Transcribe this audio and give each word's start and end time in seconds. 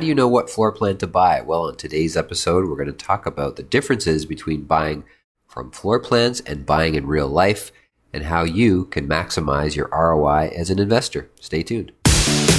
do 0.00 0.06
you 0.06 0.14
know 0.14 0.28
what 0.28 0.48
floor 0.48 0.72
plan 0.72 0.96
to 0.96 1.06
buy? 1.06 1.42
Well, 1.42 1.66
on 1.66 1.76
today's 1.76 2.16
episode, 2.16 2.66
we're 2.66 2.76
going 2.76 2.86
to 2.86 2.92
talk 2.92 3.26
about 3.26 3.56
the 3.56 3.62
differences 3.62 4.24
between 4.24 4.62
buying 4.62 5.04
from 5.46 5.70
floor 5.70 6.00
plans 6.00 6.40
and 6.40 6.64
buying 6.64 6.94
in 6.94 7.06
real 7.06 7.28
life 7.28 7.70
and 8.12 8.24
how 8.24 8.42
you 8.42 8.86
can 8.86 9.06
maximize 9.06 9.76
your 9.76 9.88
ROI 9.92 10.52
as 10.56 10.70
an 10.70 10.78
investor. 10.78 11.30
Stay 11.38 11.62
tuned. 11.62 11.92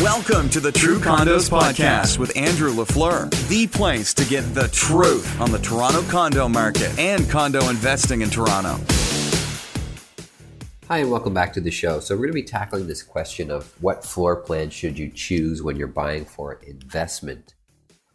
Welcome 0.01 0.49
to 0.49 0.59
the 0.59 0.71
True 0.71 0.99
Condos 0.99 1.49
Podcast 1.49 2.19
with 2.19 2.35
Andrew 2.37 2.71
LaFleur, 2.71 3.31
the 3.49 3.65
place 3.67 4.13
to 4.13 4.25
get 4.25 4.41
the 4.53 4.67
truth 4.67 5.39
on 5.41 5.51
the 5.51 5.59
Toronto 5.59 6.03
condo 6.03 6.47
market 6.47 6.97
and 6.99 7.27
condo 7.27 7.69
investing 7.69 8.21
in 8.21 8.29
Toronto. 8.29 8.79
Hi, 10.91 10.97
and 10.97 11.09
welcome 11.09 11.33
back 11.33 11.53
to 11.53 11.61
the 11.61 11.71
show. 11.71 12.01
So, 12.01 12.15
we're 12.15 12.23
going 12.23 12.31
to 12.31 12.33
be 12.33 12.43
tackling 12.43 12.87
this 12.87 13.01
question 13.01 13.49
of 13.49 13.81
what 13.81 14.03
floor 14.03 14.35
plan 14.35 14.69
should 14.71 14.99
you 14.99 15.09
choose 15.09 15.63
when 15.63 15.77
you're 15.77 15.87
buying 15.87 16.25
for 16.25 16.59
investment. 16.67 17.55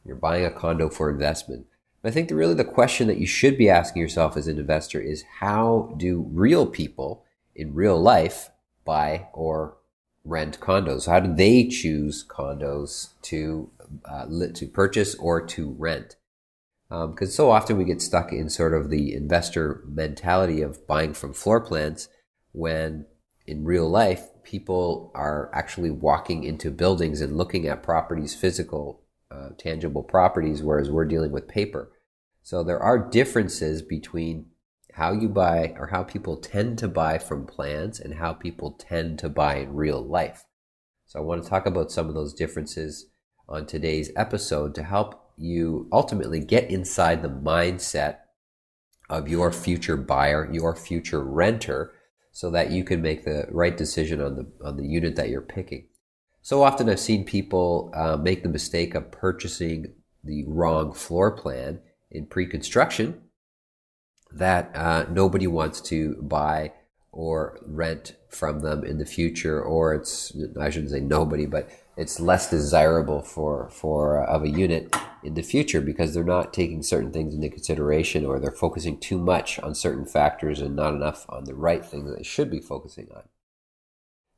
You're 0.05 0.15
buying 0.15 0.45
a 0.45 0.51
condo 0.51 0.91
for 0.91 1.09
investment. 1.09 1.69
I 2.05 2.11
think 2.11 2.31
really 2.31 2.53
the 2.53 2.65
question 2.65 3.07
that 3.07 3.17
you 3.17 3.27
should 3.27 3.57
be 3.57 3.71
asking 3.71 4.03
yourself 4.03 4.37
as 4.37 4.47
an 4.47 4.59
investor 4.59 5.01
is 5.01 5.25
how 5.41 5.95
do 5.97 6.29
real 6.31 6.67
people 6.67 7.25
in 7.55 7.73
real 7.73 7.99
life 7.99 8.51
buy 8.85 9.29
or 9.33 9.79
rent 10.23 10.61
condos? 10.61 11.07
How 11.07 11.21
do 11.21 11.35
they 11.35 11.69
choose 11.69 12.27
condos 12.29 13.15
to 13.23 13.71
uh, 14.05 14.27
to 14.53 14.67
purchase 14.67 15.15
or 15.15 15.41
to 15.47 15.75
rent? 15.79 16.17
Because 16.91 17.31
um, 17.31 17.33
so 17.33 17.51
often 17.51 17.79
we 17.79 17.85
get 17.85 18.03
stuck 18.03 18.35
in 18.35 18.51
sort 18.51 18.75
of 18.75 18.91
the 18.91 19.15
investor 19.15 19.83
mentality 19.87 20.61
of 20.61 20.87
buying 20.87 21.15
from 21.15 21.33
floor 21.33 21.59
plans 21.59 22.11
when 22.57 23.05
in 23.47 23.65
real 23.65 23.89
life 23.89 24.31
people 24.43 25.13
are 25.15 25.51
actually 25.53 25.91
walking 25.91 26.43
into 26.43 26.71
buildings 26.71 27.21
and 27.21 27.37
looking 27.37 27.67
at 27.67 27.83
properties, 27.83 28.35
physical, 28.35 29.03
uh, 29.31 29.51
tangible 29.59 30.03
properties, 30.03 30.63
whereas 30.63 30.91
we're 30.91 31.05
dealing 31.05 31.33
with 31.33 31.47
paper. 31.47 31.93
So 32.43 32.65
there 32.65 32.81
are 32.81 33.11
differences 33.11 33.83
between 33.83 34.47
how 34.95 35.13
you 35.13 35.29
buy 35.29 35.75
or 35.77 35.89
how 35.89 36.03
people 36.03 36.39
tend 36.39 36.79
to 36.79 36.89
buy 36.89 37.19
from 37.19 37.47
plans 37.47 38.01
and 38.01 38.15
how 38.15 38.33
people 38.33 38.73
tend 38.73 39.19
to 39.19 39.29
buy 39.29 39.57
in 39.57 39.75
real 39.75 40.03
life. 40.03 40.45
So 41.05 41.19
I 41.19 41.23
want 41.23 41.43
to 41.43 41.49
talk 41.49 41.67
about 41.67 41.93
some 41.93 42.09
of 42.09 42.15
those 42.15 42.33
differences 42.33 43.11
on 43.49 43.67
today's 43.67 44.11
episode 44.17 44.75
to 44.77 44.83
help 44.83 45.33
you 45.37 45.89
ultimately 45.93 46.41
get 46.41 46.71
inside 46.71 47.21
the 47.21 47.29
mindset 47.29 48.19
of 49.11 49.29
your 49.29 49.53
future 49.53 49.97
buyer, 49.97 50.49
your 50.51 50.75
future 50.75 51.23
renter, 51.23 51.93
so 52.37 52.51
that 52.51 52.71
you 52.71 52.85
can 52.85 53.01
make 53.01 53.25
the 53.25 53.47
right 53.51 53.79
decision 53.79 54.21
on 54.21 54.37
the 54.37 54.47
on 54.63 54.77
the 54.77 54.85
unit 54.85 55.17
that 55.17 55.31
you're 55.31 55.41
picking. 55.41 55.87
So 56.43 56.63
often 56.63 56.87
I've 56.91 57.01
seen 57.01 57.25
people 57.25 57.91
uh, 57.95 58.19
make 58.19 58.43
the 58.43 58.51
mistake 58.51 58.95
of 58.95 59.11
purchasing 59.11 59.95
the 60.23 60.45
wrong 60.47 60.93
floor 60.93 61.31
plan 61.31 61.81
in 62.11 62.27
pre-construction 62.27 63.23
that 64.33 64.71
uh, 64.77 65.07
nobody 65.11 65.47
wants 65.47 65.81
to 65.93 66.17
buy 66.21 66.73
or 67.11 67.59
rent 67.63 68.17
from 68.29 68.61
them 68.61 68.85
in 68.85 68.99
the 68.99 69.07
future, 69.07 69.59
or 69.63 69.95
it's 69.95 70.37
I 70.61 70.69
shouldn't 70.69 70.93
say 70.93 71.01
nobody, 71.01 71.47
but 71.47 71.71
it's 71.97 72.21
less 72.21 72.51
desirable 72.51 73.23
for 73.23 73.69
for 73.71 74.23
uh, 74.23 74.27
of 74.27 74.43
a 74.43 74.49
unit 74.49 74.95
in 75.25 75.35
the 75.35 75.43
future 75.43 75.81
because 75.81 76.13
they're 76.13 76.25
not 76.25 76.53
taking 76.53 76.83
certain 76.83 77.11
things 77.11 77.35
into 77.35 77.49
consideration 77.49 78.25
or 78.25 78.39
they're 78.39 78.51
focusing 78.51 78.99
too 78.99 79.19
much 79.19 79.59
on 79.61 79.75
certain 79.75 80.05
factors 80.05 80.61
and 80.61 80.77
not 80.77 80.95
enough 80.95 81.25
on 81.29 81.45
the 81.45 81.55
right 81.55 81.85
things 81.85 82.09
that 82.09 82.17
they 82.17 82.23
should 82.23 82.51
be 82.51 82.61
focusing 82.61 83.09
on. 83.15 83.23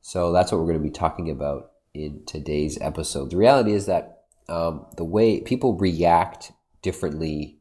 So 0.01 0.33
that's 0.33 0.53
what 0.53 0.59
we're 0.59 0.69
going 0.69 0.79
to 0.79 0.89
be 0.89 0.91
talking 0.91 1.31
about 1.31 1.73
in 1.93 2.23
today's 2.25 2.79
episode. 2.81 3.31
The 3.31 3.37
reality 3.37 3.73
is 3.73 3.87
that 3.87 4.23
um, 4.49 4.87
the 4.97 5.05
way 5.05 5.41
people 5.41 5.77
react 5.77 6.53
differently 6.81 7.59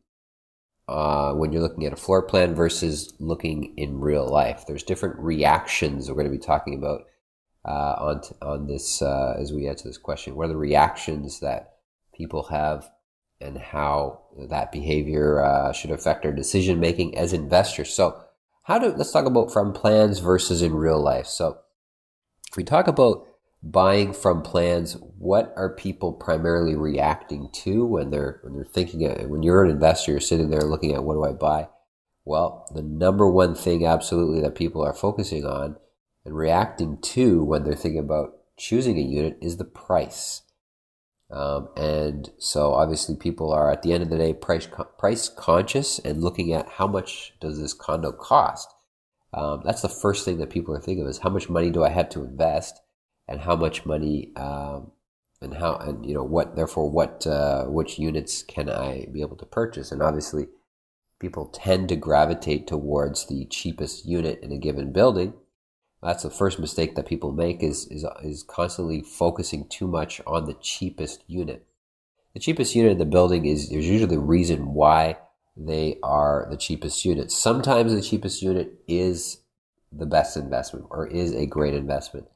uh, 0.88 1.34
when 1.34 1.52
you're 1.52 1.62
looking 1.62 1.86
at 1.86 1.92
a 1.92 1.98
floor 1.98 2.22
plan 2.22 2.56
versus 2.56 3.14
looking 3.20 3.74
in 3.78 4.00
real 4.00 4.26
life. 4.26 4.66
There's 4.66 4.84
different 4.84 5.20
reactions 5.20 6.08
we're 6.08 6.16
going 6.16 6.32
to 6.32 6.32
be 6.32 6.38
talking 6.38 6.76
about 6.76 7.08
uh, 7.66 7.96
on 8.00 8.22
on 8.42 8.68
this 8.68 9.02
uh, 9.02 9.36
as 9.40 9.52
we 9.52 9.68
answer 9.68 9.88
this 9.88 9.98
question. 9.98 10.36
What 10.36 10.46
are 10.46 10.50
the 10.50 10.58
reactions 10.58 11.40
that 11.42 11.76
people 12.14 12.44
have, 12.44 12.90
and 13.42 13.58
how 13.58 14.22
that 14.50 14.72
behavior 14.72 15.44
uh, 15.44 15.74
should 15.74 15.92
affect 15.92 16.26
our 16.26 16.32
decision 16.32 16.80
making 16.80 17.18
as 17.18 17.34
investors? 17.34 17.94
So, 17.94 18.22
how 18.64 18.80
do 18.80 18.88
let's 18.88 19.12
talk 19.12 19.26
about 19.26 19.52
from 19.52 19.74
plans 19.74 20.20
versus 20.20 20.62
in 20.62 20.74
real 20.74 21.02
life. 21.02 21.28
So, 21.28 21.60
if 22.50 22.56
we 22.56 22.64
talk 22.64 22.88
about 22.88 23.28
buying 23.64 24.14
from 24.14 24.42
plans, 24.42 24.98
what 25.18 25.54
are 25.56 25.76
people 25.76 26.14
primarily 26.14 26.76
reacting 26.76 27.50
to 27.52 27.86
when 27.86 28.12
they're 28.12 28.40
when 28.44 28.54
they're 28.54 28.66
thinking 28.66 29.02
when 29.30 29.44
you're 29.44 29.64
an 29.64 29.72
investor, 29.72 30.12
you're 30.12 30.20
sitting 30.20 30.50
there 30.50 30.62
looking 30.62 30.94
at 30.94 31.04
what 31.04 31.16
do 31.16 31.26
I 31.26 31.34
buy? 31.34 31.70
Well, 32.24 32.68
the 32.74 32.82
number 32.82 33.30
one 33.30 33.56
thing 33.56 33.86
absolutely 33.86 34.42
that 34.42 34.56
people 34.56 34.82
are 34.84 34.94
focusing 34.94 35.46
on 35.46 35.78
and 36.28 36.36
reacting 36.36 36.98
to 37.02 37.42
when 37.42 37.64
they're 37.64 37.74
thinking 37.74 38.02
about 38.02 38.34
choosing 38.58 38.98
a 38.98 39.02
unit 39.02 39.38
is 39.42 39.56
the 39.56 39.64
price. 39.64 40.42
Um, 41.32 41.70
and 41.78 42.30
so 42.38 42.74
obviously 42.74 43.16
people 43.16 43.52
are 43.54 43.72
at 43.72 43.82
the 43.82 43.94
end 43.94 44.04
of 44.04 44.10
the 44.10 44.18
day 44.18 44.34
price 44.34 44.68
price 45.00 45.30
conscious 45.30 46.00
and 46.00 46.22
looking 46.22 46.52
at 46.52 46.68
how 46.68 46.86
much 46.86 47.34
does 47.40 47.60
this 47.60 47.74
condo 47.74 48.12
cost. 48.12 48.68
Um, 49.34 49.62
that's 49.64 49.82
the 49.82 49.90
first 49.90 50.26
thing 50.26 50.38
that 50.40 50.50
people 50.50 50.76
are 50.76 50.82
thinking 50.82 51.04
of 51.04 51.10
is 51.10 51.20
how 51.20 51.30
much 51.30 51.50
money 51.50 51.70
do 51.70 51.84
I 51.84 51.90
have 51.90 52.10
to 52.10 52.24
invest 52.24 52.82
and 53.28 53.42
how 53.42 53.56
much 53.56 53.86
money 53.86 54.34
um, 54.36 54.92
and 55.42 55.54
how 55.54 55.76
and 55.78 56.06
you 56.06 56.14
know 56.14 56.24
what 56.24 56.58
therefore 56.58 56.90
what 56.90 57.26
uh, 57.26 57.66
which 57.66 58.00
units 58.00 58.44
can 58.44 58.70
I 58.70 59.08
be 59.14 59.22
able 59.22 59.38
to 59.38 59.46
purchase 59.46 59.94
and 59.94 60.02
obviously 60.02 60.48
people 61.20 61.46
tend 61.48 61.88
to 61.90 61.96
gravitate 61.96 62.68
towards 62.68 63.28
the 63.28 63.46
cheapest 63.46 64.06
unit 64.06 64.40
in 64.44 64.52
a 64.52 64.58
given 64.58 64.92
building 64.92 65.34
that's 66.04 66.24
the 66.24 66.30
first 66.30 66.60
mistake 66.60 66.96
that 66.96 67.08
people 67.08 67.32
make 67.32 67.64
is, 67.64 67.88
is, 67.88 68.06
is 68.24 68.44
constantly 68.44 69.02
focusing 69.02 69.68
too 69.68 69.88
much 69.88 70.22
on 70.28 70.46
the 70.46 70.54
cheapest 70.54 71.24
unit. 71.28 71.66
The 72.34 72.40
cheapest 72.40 72.76
unit 72.76 72.94
in 72.94 72.98
the 73.00 73.06
building 73.06 73.46
is 73.46 73.70
there's 73.70 73.88
usually 73.88 74.16
the 74.16 74.20
reason 74.20 74.74
why 74.74 75.18
they 75.56 75.98
are 76.04 76.48
the 76.52 76.58
cheapest 76.58 77.04
unit. 77.04 77.32
Sometimes 77.32 77.94
the 77.94 78.02
cheapest 78.02 78.44
unit 78.44 78.74
is 78.88 79.40
the 79.92 80.06
best 80.06 80.38
investment 80.38 80.86
or 80.92 81.08
is 81.08 81.34
a 81.34 81.48
great 81.48 81.74
investment. 81.74 82.28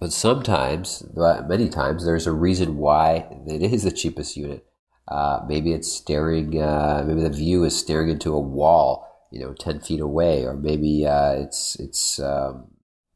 But 0.00 0.12
sometimes, 0.12 1.04
many 1.14 1.68
times, 1.68 2.04
there's 2.04 2.26
a 2.26 2.32
reason 2.32 2.78
why 2.78 3.28
it 3.46 3.62
is 3.62 3.84
the 3.84 3.92
cheapest 3.92 4.36
unit. 4.36 4.66
Uh, 5.06 5.44
maybe 5.46 5.72
it's 5.72 5.92
staring, 5.92 6.60
uh, 6.60 7.04
maybe 7.06 7.22
the 7.22 7.30
view 7.30 7.62
is 7.64 7.78
staring 7.78 8.08
into 8.08 8.32
a 8.32 8.40
wall 8.40 9.11
you 9.32 9.40
know, 9.40 9.54
10 9.54 9.80
feet 9.80 10.00
away, 10.00 10.44
or 10.44 10.54
maybe 10.54 11.06
uh, 11.06 11.32
it's, 11.32 11.74
it's 11.76 12.20
um, 12.20 12.66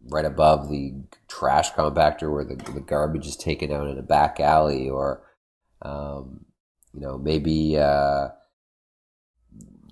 right 0.08 0.24
above 0.24 0.70
the 0.70 0.94
trash 1.28 1.72
compactor 1.72 2.32
where 2.32 2.44
the, 2.44 2.56
the 2.72 2.80
garbage 2.80 3.26
is 3.26 3.36
taken 3.36 3.70
out 3.70 3.86
in 3.86 3.98
a 3.98 4.02
back 4.02 4.40
alley, 4.40 4.88
or, 4.88 5.22
um, 5.82 6.46
you 6.94 7.00
know, 7.00 7.18
maybe 7.18 7.76
uh, 7.76 8.28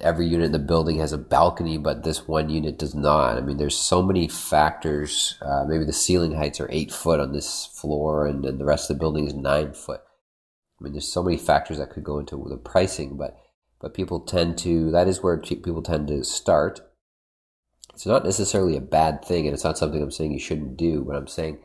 every 0.01 0.27
unit 0.27 0.47
in 0.47 0.53
the 0.53 0.59
building 0.59 0.99
has 0.99 1.13
a 1.13 1.19
balcony, 1.19 1.77
but 1.77 2.05
this 2.05 2.27
one 2.27 2.49
unit 2.49 2.79
does 2.79 2.95
not. 2.95 3.37
I 3.37 3.43
mean, 3.43 3.59
there's 3.59 3.77
so 3.77 4.03
many 4.03 4.27
factors. 4.27 5.37
Uh, 5.43 5.65
maybe 5.69 5.85
the 5.85 5.93
ceiling 5.93 6.33
heights 6.33 6.59
are 6.59 6.69
eight 6.71 6.91
foot 6.91 7.21
on 7.21 7.33
this 7.33 7.67
floor, 7.67 8.27
and, 8.27 8.47
and 8.47 8.59
the 8.59 8.65
rest 8.65 8.91
of 8.91 8.97
the 8.97 9.01
building 9.01 9.27
is 9.27 9.35
nine 9.35 9.75
foot. 9.75 10.01
I 10.81 10.85
mean, 10.85 10.95
there's 10.95 11.13
so 11.13 11.23
many 11.23 11.37
factors 11.37 11.77
that 11.77 11.91
could 11.91 12.05
go 12.05 12.19
into 12.19 12.43
the 12.49 12.57
pricing, 12.57 13.19
but 13.19 13.37
but 13.85 13.93
people 13.93 14.19
tend 14.19 14.57
to, 14.57 14.91
that 14.93 15.09
is 15.09 15.23
where 15.23 15.37
people 15.37 15.83
tend 15.83 16.09
to 16.09 16.25
start. 16.25 16.81
It's 17.93 18.07
not 18.07 18.25
necessarily 18.25 18.79
a 18.79 18.81
bad 18.81 19.23
thing, 19.23 19.47
and 19.47 19.53
it's 19.53 19.63
not 19.63 19.77
something 19.77 20.03
I'm 20.03 20.11
saying 20.11 20.33
you 20.33 20.39
shouldn't 20.39 20.79
do, 20.79 21.05
but 21.07 21.17
I'm 21.17 21.27
saying 21.27 21.59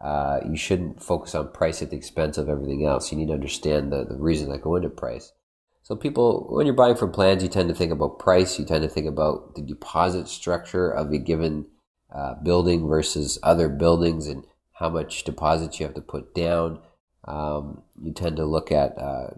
uh, 0.00 0.40
you 0.48 0.56
shouldn't 0.56 1.02
focus 1.02 1.34
on 1.34 1.52
price 1.52 1.82
at 1.82 1.90
the 1.90 1.96
expense 1.98 2.38
of 2.38 2.48
everything 2.48 2.86
else. 2.86 3.12
You 3.12 3.18
need 3.18 3.26
to 3.26 3.34
understand 3.34 3.92
the, 3.92 4.06
the 4.06 4.16
reason 4.16 4.48
that 4.48 4.62
go 4.62 4.74
into 4.74 4.88
price. 4.88 5.34
So 5.82 5.94
people, 5.94 6.46
when 6.48 6.64
you're 6.64 6.74
buying 6.74 6.96
from 6.96 7.12
plans, 7.12 7.42
you 7.42 7.50
tend 7.50 7.68
to 7.68 7.74
think 7.74 7.92
about 7.92 8.18
price. 8.18 8.58
You 8.58 8.64
tend 8.64 8.82
to 8.82 8.88
think 8.88 9.06
about 9.06 9.54
the 9.54 9.60
deposit 9.60 10.28
structure 10.28 10.88
of 10.88 11.12
a 11.12 11.18
given 11.18 11.66
uh, 12.10 12.36
building 12.36 12.88
versus 12.88 13.38
other 13.42 13.68
buildings 13.68 14.28
and 14.28 14.46
how 14.72 14.88
much 14.88 15.24
deposits 15.24 15.78
you 15.78 15.84
have 15.84 15.94
to 15.96 16.00
put 16.00 16.34
down. 16.34 16.80
Um, 17.24 17.82
you 18.02 18.14
tend 18.14 18.36
to 18.36 18.46
look 18.46 18.72
at 18.72 18.96
uh, 18.96 19.34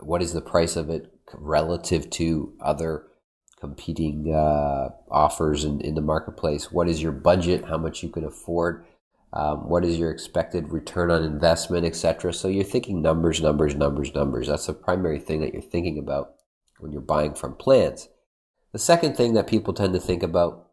what 0.00 0.22
is 0.22 0.32
the 0.32 0.40
price 0.40 0.76
of 0.76 0.88
it 0.88 1.12
relative 1.34 2.10
to 2.10 2.54
other 2.60 3.06
competing 3.58 4.32
uh, 4.32 4.90
offers 5.10 5.64
in, 5.64 5.80
in 5.80 5.94
the 5.94 6.00
marketplace? 6.00 6.70
What 6.70 6.88
is 6.88 7.02
your 7.02 7.12
budget? 7.12 7.64
How 7.66 7.78
much 7.78 8.02
you 8.02 8.08
can 8.08 8.24
afford? 8.24 8.84
Um, 9.32 9.68
what 9.68 9.84
is 9.84 9.98
your 9.98 10.10
expected 10.10 10.70
return 10.70 11.10
on 11.10 11.22
investment, 11.22 11.84
etc. 11.84 12.32
So 12.32 12.48
you're 12.48 12.64
thinking 12.64 13.02
numbers, 13.02 13.42
numbers, 13.42 13.74
numbers, 13.74 14.14
numbers. 14.14 14.46
That's 14.46 14.66
the 14.66 14.72
primary 14.72 15.18
thing 15.18 15.40
that 15.40 15.52
you're 15.52 15.62
thinking 15.62 15.98
about 15.98 16.34
when 16.78 16.92
you're 16.92 17.00
buying 17.00 17.34
from 17.34 17.54
plans. 17.54 18.08
The 18.72 18.78
second 18.78 19.16
thing 19.16 19.34
that 19.34 19.46
people 19.46 19.74
tend 19.74 19.94
to 19.94 20.00
think 20.00 20.22
about 20.22 20.68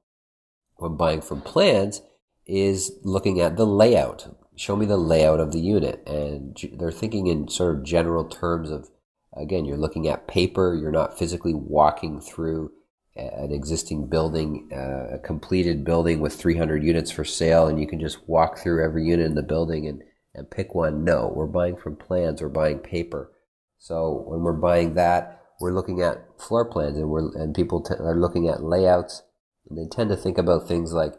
when 0.75 0.95
buying 0.95 1.21
from 1.21 1.41
plans 1.41 2.01
is 2.45 2.91
looking 3.03 3.39
at 3.39 3.55
the 3.57 3.65
layout. 3.65 4.35
show 4.55 4.75
me 4.75 4.85
the 4.85 4.97
layout 4.97 5.39
of 5.39 5.51
the 5.51 5.59
unit. 5.59 6.07
And 6.07 6.57
they're 6.77 6.91
thinking 6.91 7.27
in 7.27 7.47
sort 7.47 7.75
of 7.75 7.83
general 7.83 8.25
terms 8.25 8.69
of, 8.69 8.89
again, 9.37 9.65
you're 9.65 9.77
looking 9.77 10.07
at 10.07 10.27
paper, 10.27 10.75
you're 10.75 10.91
not 10.91 11.17
physically 11.17 11.53
walking 11.53 12.21
through 12.21 12.71
an 13.15 13.51
existing 13.51 14.07
building, 14.07 14.69
uh, 14.73 15.15
a 15.15 15.19
completed 15.19 15.83
building 15.83 16.19
with 16.19 16.33
300 16.33 16.83
units 16.83 17.11
for 17.11 17.23
sale, 17.23 17.67
and 17.67 17.79
you 17.79 17.87
can 17.87 17.99
just 17.99 18.27
walk 18.27 18.57
through 18.57 18.83
every 18.83 19.05
unit 19.05 19.25
in 19.25 19.35
the 19.35 19.43
building 19.43 19.87
and, 19.87 20.01
and 20.33 20.49
pick 20.49 20.73
one. 20.73 21.03
No, 21.03 21.31
we're 21.35 21.45
buying 21.45 21.75
from 21.75 21.95
plans, 21.95 22.41
we're 22.41 22.49
buying 22.49 22.79
paper. 22.79 23.31
So 23.77 24.23
when 24.27 24.41
we're 24.41 24.53
buying 24.53 24.95
that, 24.95 25.41
we're 25.59 25.73
looking 25.73 26.01
at 26.01 26.25
floor 26.41 26.65
plans 26.65 26.97
and 26.97 27.09
we're, 27.09 27.35
and 27.37 27.53
people 27.53 27.81
t- 27.81 27.93
are 27.99 28.19
looking 28.19 28.47
at 28.47 28.63
layouts 28.63 29.21
and 29.69 29.77
they 29.77 29.87
tend 29.87 30.09
to 30.09 30.17
think 30.17 30.37
about 30.37 30.67
things 30.67 30.93
like, 30.93 31.13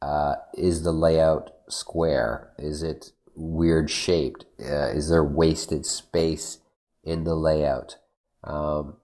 uh, 0.00 0.34
is 0.54 0.82
the 0.82 0.92
layout 0.92 1.50
square? 1.68 2.52
Is 2.58 2.82
it 2.82 3.12
weird 3.34 3.90
shaped? 3.90 4.44
Uh, 4.60 4.88
is 4.90 5.08
there 5.08 5.24
wasted 5.24 5.86
space 5.86 6.58
in 7.04 7.24
the 7.24 7.34
layout? 7.34 7.96
Um, 8.44 8.96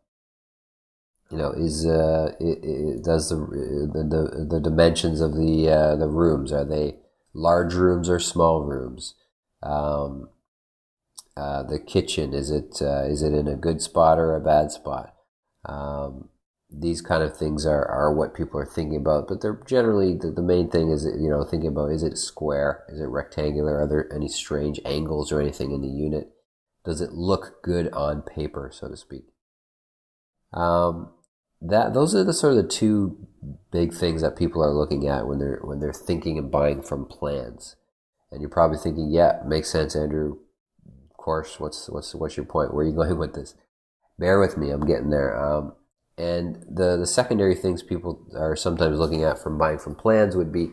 you 1.30 1.36
know, 1.36 1.50
is 1.52 1.84
uh, 1.84 2.32
it, 2.40 2.58
it 2.62 3.04
does 3.04 3.28
the, 3.28 3.36
the 3.36 4.46
the 4.48 4.60
dimensions 4.60 5.20
of 5.20 5.34
the 5.34 5.68
uh, 5.68 5.96
the 5.96 6.08
rooms 6.08 6.52
are 6.52 6.64
they 6.64 6.96
large 7.34 7.74
rooms 7.74 8.08
or 8.08 8.18
small 8.18 8.62
rooms? 8.62 9.14
Um, 9.62 10.30
uh, 11.36 11.62
the 11.64 11.78
kitchen 11.78 12.32
is 12.32 12.50
it 12.50 12.80
uh, 12.80 13.04
is 13.04 13.22
it 13.22 13.34
in 13.34 13.46
a 13.46 13.56
good 13.56 13.82
spot 13.82 14.18
or 14.18 14.34
a 14.34 14.40
bad 14.40 14.70
spot? 14.70 15.14
Um, 15.66 16.30
these 16.70 17.00
kind 17.00 17.22
of 17.22 17.36
things 17.36 17.64
are, 17.64 17.84
are 17.86 18.12
what 18.12 18.34
people 18.34 18.60
are 18.60 18.66
thinking 18.66 18.96
about, 18.96 19.28
but 19.28 19.40
they're 19.40 19.60
generally 19.66 20.14
the, 20.14 20.30
the 20.30 20.42
main 20.42 20.70
thing 20.70 20.90
is 20.90 21.04
you 21.04 21.28
know 21.28 21.44
thinking 21.44 21.68
about 21.68 21.90
is 21.90 22.02
it 22.02 22.16
square, 22.16 22.84
is 22.88 23.00
it 23.00 23.04
rectangular, 23.04 23.78
are 23.80 23.86
there 23.86 24.12
any 24.12 24.28
strange 24.28 24.80
angles 24.84 25.30
or 25.30 25.40
anything 25.40 25.72
in 25.72 25.82
the 25.82 25.88
unit? 25.88 26.30
Does 26.88 27.02
it 27.02 27.12
look 27.12 27.62
good 27.62 27.92
on 27.92 28.22
paper, 28.22 28.70
so 28.72 28.88
to 28.88 28.96
speak? 28.96 29.24
Um, 30.54 31.10
that 31.60 31.92
those 31.92 32.14
are 32.14 32.24
the 32.24 32.32
sort 32.32 32.54
of 32.54 32.62
the 32.62 32.66
two 32.66 33.28
big 33.70 33.92
things 33.92 34.22
that 34.22 34.38
people 34.38 34.64
are 34.64 34.72
looking 34.72 35.06
at 35.06 35.26
when 35.26 35.38
they're 35.38 35.60
when 35.62 35.80
they're 35.80 35.92
thinking 35.92 36.38
and 36.38 36.50
buying 36.50 36.80
from 36.80 37.04
plans. 37.04 37.76
And 38.32 38.40
you're 38.40 38.48
probably 38.48 38.78
thinking, 38.78 39.10
yeah, 39.10 39.42
makes 39.44 39.70
sense, 39.70 39.94
Andrew. 39.94 40.38
Of 41.10 41.18
course. 41.18 41.60
What's 41.60 41.90
what's 41.90 42.14
what's 42.14 42.38
your 42.38 42.46
point? 42.46 42.72
Where 42.72 42.86
are 42.86 42.88
you 42.88 42.96
going 42.96 43.18
with 43.18 43.34
this? 43.34 43.54
Bear 44.18 44.40
with 44.40 44.56
me. 44.56 44.70
I'm 44.70 44.86
getting 44.86 45.10
there. 45.10 45.38
Um, 45.38 45.74
and 46.16 46.64
the 46.70 46.96
the 46.96 47.06
secondary 47.06 47.54
things 47.54 47.82
people 47.82 48.26
are 48.34 48.56
sometimes 48.56 48.98
looking 48.98 49.24
at 49.24 49.38
from 49.38 49.58
buying 49.58 49.78
from 49.78 49.94
plans 49.94 50.36
would 50.36 50.52
be 50.52 50.70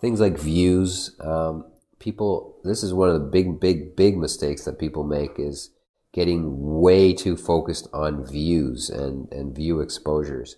things 0.00 0.20
like 0.20 0.38
views. 0.38 1.16
Um, 1.18 1.64
people, 1.98 2.58
this 2.64 2.82
is 2.82 2.94
one 2.94 3.08
of 3.08 3.14
the 3.14 3.28
big, 3.28 3.60
big, 3.60 3.96
big 3.96 4.16
mistakes 4.16 4.64
that 4.64 4.78
people 4.78 5.04
make 5.04 5.38
is 5.38 5.70
getting 6.12 6.80
way 6.80 7.12
too 7.12 7.36
focused 7.36 7.88
on 7.92 8.26
views 8.26 8.88
and, 8.88 9.30
and 9.32 9.54
view 9.54 9.80
exposures. 9.80 10.56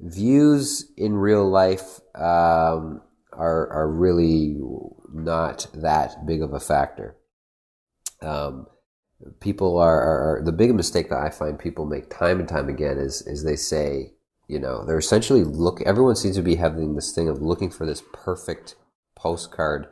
Views 0.00 0.92
in 0.96 1.14
real 1.14 1.48
life 1.48 2.00
um, 2.14 3.02
are, 3.32 3.68
are 3.70 3.90
really 3.90 4.56
not 5.12 5.66
that 5.74 6.26
big 6.26 6.42
of 6.42 6.52
a 6.52 6.60
factor. 6.60 7.16
Um, 8.20 8.66
people 9.40 9.78
are, 9.78 10.00
are, 10.00 10.38
are, 10.38 10.44
the 10.44 10.52
big 10.52 10.74
mistake 10.74 11.08
that 11.08 11.18
I 11.18 11.30
find 11.30 11.58
people 11.58 11.86
make 11.86 12.10
time 12.10 12.40
and 12.40 12.48
time 12.48 12.68
again 12.68 12.98
is 12.98 13.22
is 13.22 13.44
they 13.44 13.56
say, 13.56 14.12
you 14.48 14.58
know, 14.58 14.84
they're 14.84 14.98
essentially 14.98 15.44
look. 15.44 15.80
Everyone 15.82 16.16
seems 16.16 16.36
to 16.36 16.42
be 16.42 16.56
having 16.56 16.94
this 16.94 17.12
thing 17.12 17.28
of 17.28 17.42
looking 17.42 17.70
for 17.70 17.86
this 17.86 18.02
perfect 18.12 18.74
postcard, 19.16 19.86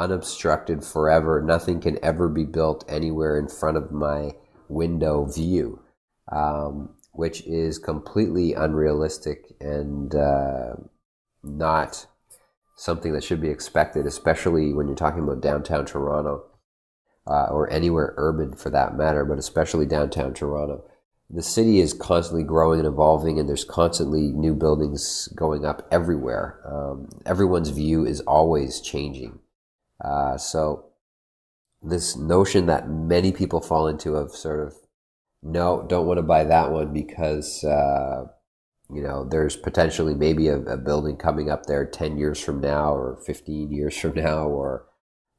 unobstructed 0.00 0.82
forever. 0.82 1.42
Nothing 1.42 1.80
can 1.80 2.02
ever 2.02 2.28
be 2.28 2.44
built 2.44 2.84
anywhere 2.88 3.38
in 3.38 3.48
front 3.48 3.76
of 3.76 3.92
my 3.92 4.32
window 4.68 5.26
view, 5.26 5.82
um, 6.32 6.94
which 7.12 7.42
is 7.46 7.78
completely 7.78 8.54
unrealistic 8.54 9.52
and 9.60 10.14
uh, 10.14 10.72
not 11.42 12.06
something 12.76 13.12
that 13.12 13.22
should 13.22 13.42
be 13.42 13.50
expected, 13.50 14.06
especially 14.06 14.72
when 14.72 14.86
you're 14.86 14.96
talking 14.96 15.22
about 15.22 15.42
downtown 15.42 15.84
Toronto 15.84 16.46
uh, 17.26 17.48
or 17.50 17.70
anywhere 17.70 18.14
urban 18.16 18.54
for 18.56 18.70
that 18.70 18.96
matter, 18.96 19.24
but 19.24 19.38
especially 19.38 19.84
downtown 19.84 20.32
Toronto. 20.32 20.82
The 21.28 21.42
city 21.42 21.78
is 21.78 21.92
constantly 21.92 22.42
growing 22.42 22.80
and 22.80 22.88
evolving, 22.88 23.38
and 23.38 23.48
there's 23.48 23.64
constantly 23.64 24.32
new 24.32 24.54
buildings 24.54 25.28
going 25.36 25.64
up 25.64 25.86
everywhere. 25.92 26.58
Um, 26.66 27.08
everyone's 27.24 27.68
view 27.68 28.04
is 28.04 28.20
always 28.22 28.80
changing. 28.80 29.38
Uh, 30.00 30.36
so 30.36 30.86
this 31.82 32.16
notion 32.16 32.66
that 32.66 32.88
many 32.88 33.32
people 33.32 33.60
fall 33.60 33.86
into 33.86 34.14
of 34.14 34.32
sort 34.32 34.66
of 34.66 34.74
no, 35.42 35.86
don't 35.88 36.06
want 36.06 36.18
to 36.18 36.22
buy 36.22 36.44
that 36.44 36.70
one 36.70 36.92
because 36.92 37.64
uh, 37.64 38.26
you 38.92 39.02
know 39.02 39.24
there's 39.24 39.56
potentially 39.56 40.14
maybe 40.14 40.48
a, 40.48 40.58
a, 40.60 40.76
building 40.76 41.16
coming 41.16 41.50
up 41.50 41.66
there 41.66 41.86
ten 41.86 42.18
years 42.18 42.38
from 42.38 42.60
now 42.60 42.92
or 42.92 43.18
fifteen 43.24 43.72
years 43.72 43.96
from 43.96 44.14
now, 44.14 44.46
or 44.46 44.86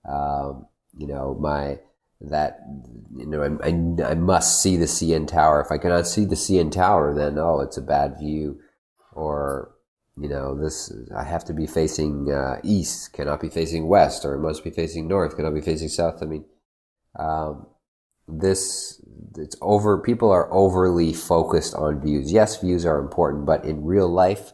um, 0.10 0.66
you 0.98 1.06
know 1.06 1.38
my 1.40 1.80
that 2.22 2.62
you 3.16 3.28
know 3.28 3.44
I, 3.44 3.68
I, 3.68 4.12
I 4.12 4.16
must 4.16 4.62
see 4.62 4.76
the 4.76 4.86
CN 4.86 5.28
Tower. 5.28 5.62
If 5.62 5.72
I 5.72 5.78
cannot 5.78 6.08
see 6.08 6.26
the 6.26 6.36
CN 6.36 6.72
Tower, 6.72 7.14
then 7.14 7.38
oh, 7.38 7.60
it's 7.60 7.78
a 7.78 7.82
bad 7.82 8.18
view, 8.20 8.60
or 9.14 9.71
you 10.22 10.30
know, 10.30 10.56
this 10.56 10.94
I 11.18 11.24
have 11.24 11.44
to 11.46 11.54
be 11.54 11.66
facing 11.66 12.32
uh, 12.32 12.60
east, 12.64 13.12
cannot 13.14 13.42
be 13.42 13.50
facing 13.50 13.88
west, 13.88 14.24
or 14.24 14.36
it 14.36 14.40
must 14.40 14.64
be 14.64 14.70
facing 14.70 15.08
north, 15.08 15.36
cannot 15.36 15.56
be 15.56 15.62
facing 15.62 15.90
south. 15.90 16.22
I 16.22 16.26
mean, 16.28 16.46
um, 17.18 17.66
this 18.28 19.04
it's 19.36 19.56
over. 19.62 19.98
People 19.98 20.30
are 20.30 20.54
overly 20.54 21.12
focused 21.12 21.74
on 21.74 22.02
views. 22.02 22.32
Yes, 22.32 22.62
views 22.62 22.86
are 22.86 23.00
important, 23.00 23.48
but 23.48 23.66
in 23.66 23.84
real 23.84 24.08
life, 24.08 24.54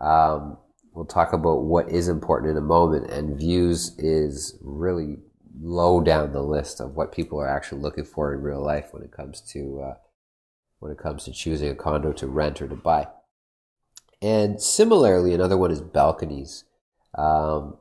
um, 0.00 0.56
we'll 0.94 1.04
talk 1.04 1.34
about 1.34 1.64
what 1.64 1.90
is 1.90 2.08
important 2.08 2.52
in 2.52 2.56
a 2.56 2.62
moment. 2.62 3.10
And 3.10 3.38
views 3.38 3.94
is 3.98 4.58
really 4.62 5.18
low 5.60 6.00
down 6.00 6.32
the 6.32 6.42
list 6.42 6.80
of 6.80 6.96
what 6.96 7.12
people 7.12 7.38
are 7.38 7.48
actually 7.48 7.82
looking 7.82 8.04
for 8.04 8.32
in 8.32 8.40
real 8.40 8.64
life 8.64 8.88
when 8.92 9.02
it 9.02 9.12
comes 9.12 9.42
to 9.52 9.82
uh, 9.82 9.94
when 10.78 10.90
it 10.90 10.98
comes 10.98 11.24
to 11.24 11.32
choosing 11.32 11.68
a 11.68 11.74
condo 11.74 12.12
to 12.14 12.26
rent 12.26 12.62
or 12.62 12.68
to 12.68 12.74
buy. 12.74 13.06
And 14.24 14.58
similarly, 14.58 15.34
another 15.34 15.58
one 15.58 15.70
is 15.70 15.82
balconies. 15.82 16.64
Um, 17.14 17.76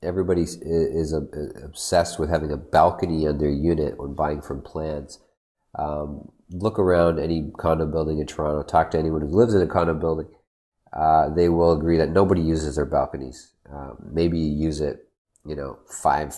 everybody 0.00 0.42
is, 0.42 0.54
is, 0.62 1.12
obsessed 1.12 2.16
with 2.16 2.30
having 2.30 2.52
a 2.52 2.56
balcony 2.56 3.26
on 3.26 3.38
their 3.38 3.50
unit 3.50 3.98
when 3.98 4.14
buying 4.14 4.40
from 4.40 4.62
plans. 4.62 5.18
Um, 5.76 6.30
look 6.52 6.78
around 6.78 7.18
any 7.18 7.50
condo 7.58 7.86
building 7.86 8.20
in 8.20 8.28
Toronto, 8.28 8.62
talk 8.62 8.92
to 8.92 9.00
anyone 9.00 9.22
who 9.22 9.36
lives 9.36 9.52
in 9.52 9.62
a 9.62 9.66
condo 9.66 9.94
building. 9.94 10.28
Uh, 10.92 11.28
they 11.30 11.48
will 11.48 11.72
agree 11.72 11.98
that 11.98 12.10
nobody 12.10 12.40
uses 12.40 12.76
their 12.76 12.86
balconies. 12.86 13.52
Um, 13.68 14.10
maybe 14.12 14.38
you 14.38 14.64
use 14.64 14.80
it, 14.80 15.08
you 15.44 15.56
know, 15.56 15.80
five, 15.88 16.36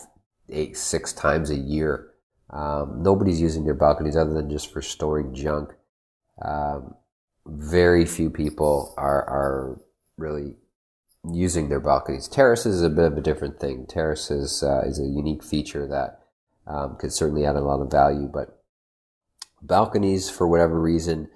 eight, 0.49 0.79
six 0.79 1.13
times 1.13 1.51
a 1.51 1.57
year. 1.57 2.09
Um, 2.49 3.03
nobody's 3.03 3.41
using 3.41 3.67
their 3.67 3.75
balconies 3.75 4.17
other 4.17 4.33
than 4.33 4.49
just 4.49 4.73
for 4.73 4.81
storing 4.81 5.35
junk. 5.35 5.75
Um, 6.41 6.95
very 7.47 8.05
few 8.05 8.31
people 8.31 8.95
are 8.97 9.25
are 9.29 9.81
really 10.17 10.55
using 11.31 11.69
their 11.69 11.81
balconies. 11.81 12.29
Terraces 12.29 12.77
is 12.77 12.83
a 12.83 12.91
bit 12.91 13.05
of 13.05 13.17
a 13.17 13.23
different 13.23 13.61
thing. 13.61 13.87
Terraces 13.87 14.63
uh, 14.63 14.83
is 14.85 14.99
a 14.99 15.05
unique 15.05 15.43
feature 15.43 15.87
that 15.87 16.21
um, 16.67 16.97
could 16.99 17.13
certainly 17.13 17.47
add 17.47 17.57
a 17.57 17.61
lot 17.61 17.81
of 17.81 17.91
value, 17.91 18.29
but 18.33 18.63
balconies, 19.63 20.31
for 20.31 20.47
whatever 20.47 20.81
reason, 20.81 21.29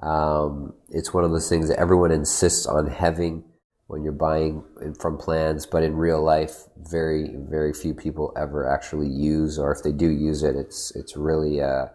um, 0.00 0.74
it's 0.90 1.14
one 1.14 1.24
of 1.24 1.30
those 1.30 1.48
things 1.48 1.68
that 1.68 1.78
everyone 1.78 2.10
insists 2.10 2.66
on 2.66 2.88
having 2.88 3.44
when 3.86 4.02
you're 4.02 4.12
buying 4.12 4.64
from 4.98 5.18
plans, 5.18 5.66
but 5.66 5.82
in 5.82 5.94
real 5.96 6.22
life, 6.22 6.64
very 6.78 7.36
very 7.36 7.74
few 7.74 7.94
people 7.94 8.32
ever 8.36 8.68
actually 8.68 9.08
use, 9.08 9.58
or 9.58 9.70
if 9.70 9.82
they 9.82 9.92
do 9.92 10.08
use 10.08 10.42
it, 10.42 10.56
it's 10.56 10.94
it's 10.96 11.16
really 11.16 11.60
uh, 11.60 11.86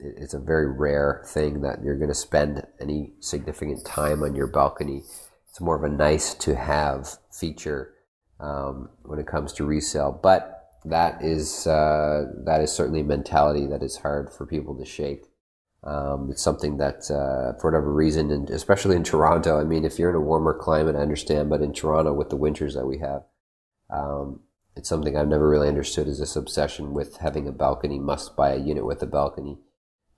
it's 0.00 0.34
a 0.34 0.38
very 0.38 0.70
rare 0.70 1.22
thing 1.26 1.60
that 1.60 1.82
you're 1.82 1.96
going 1.96 2.08
to 2.08 2.14
spend 2.14 2.66
any 2.80 3.12
significant 3.20 3.84
time 3.84 4.22
on 4.22 4.34
your 4.34 4.46
balcony. 4.46 5.02
It's 5.48 5.60
more 5.60 5.76
of 5.76 5.84
a 5.84 5.94
nice 5.94 6.34
to 6.34 6.54
have 6.54 7.18
feature 7.30 7.94
um, 8.38 8.88
when 9.02 9.18
it 9.18 9.26
comes 9.26 9.52
to 9.54 9.64
resale, 9.64 10.18
but 10.22 10.56
that 10.84 11.22
is 11.22 11.66
uh, 11.66 12.24
that 12.46 12.60
is 12.62 12.72
certainly 12.72 13.00
a 13.00 13.04
mentality 13.04 13.66
that 13.66 13.82
is 13.82 13.96
hard 13.96 14.32
for 14.32 14.46
people 14.46 14.74
to 14.76 14.84
shake. 14.84 15.24
Um, 15.82 16.28
it's 16.30 16.42
something 16.42 16.76
that, 16.76 17.10
uh, 17.10 17.58
for 17.58 17.70
whatever 17.70 17.92
reason, 17.92 18.30
and 18.30 18.50
especially 18.50 18.96
in 18.96 19.04
Toronto, 19.04 19.58
I 19.58 19.64
mean, 19.64 19.84
if 19.84 19.98
you're 19.98 20.10
in 20.10 20.16
a 20.16 20.20
warmer 20.20 20.52
climate, 20.52 20.94
I 20.94 21.00
understand, 21.00 21.48
but 21.48 21.62
in 21.62 21.72
Toronto, 21.72 22.12
with 22.12 22.28
the 22.28 22.36
winters 22.36 22.74
that 22.74 22.86
we 22.86 22.98
have, 22.98 23.22
um, 23.88 24.40
it's 24.76 24.88
something 24.88 25.16
I've 25.16 25.28
never 25.28 25.48
really 25.48 25.68
understood 25.68 26.06
is 26.06 26.18
this 26.18 26.36
obsession 26.36 26.92
with 26.92 27.18
having 27.18 27.48
a 27.48 27.52
balcony, 27.52 27.98
must 27.98 28.36
buy 28.36 28.52
a 28.52 28.58
unit 28.58 28.84
with 28.84 29.02
a 29.02 29.06
balcony. 29.06 29.58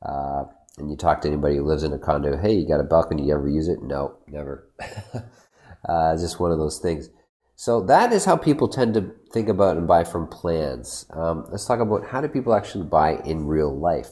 Uh, 0.05 0.45
and 0.79 0.91
you 0.91 0.97
talk 0.97 1.21
to 1.21 1.29
anybody 1.29 1.57
who 1.57 1.65
lives 1.65 1.83
in 1.83 1.93
a 1.93 1.99
condo, 1.99 2.37
hey, 2.37 2.55
you 2.55 2.67
got 2.67 2.81
a 2.81 2.85
balcony, 2.85 3.27
you 3.27 3.35
ever 3.35 3.49
use 3.49 3.69
it? 3.69 3.83
No, 3.83 4.17
never. 4.27 4.71
uh, 5.89 6.17
just 6.17 6.41
one 6.41 6.51
of 6.51 6.59
those 6.59 6.79
things. 6.79 7.11
So 7.55 7.81
that 7.83 8.13
is 8.13 8.25
how 8.25 8.37
people 8.37 8.69
tend 8.69 8.95
to 8.95 9.13
think 9.33 9.49
about 9.49 9.77
and 9.77 9.87
buy 9.87 10.05
from 10.05 10.27
plans. 10.27 11.07
Um, 11.11 11.47
let's 11.51 11.67
talk 11.67 11.81
about 11.81 12.07
how 12.07 12.21
do 12.21 12.29
people 12.29 12.55
actually 12.55 12.87
buy 12.87 13.17
in 13.25 13.47
real 13.47 13.79
life. 13.79 14.09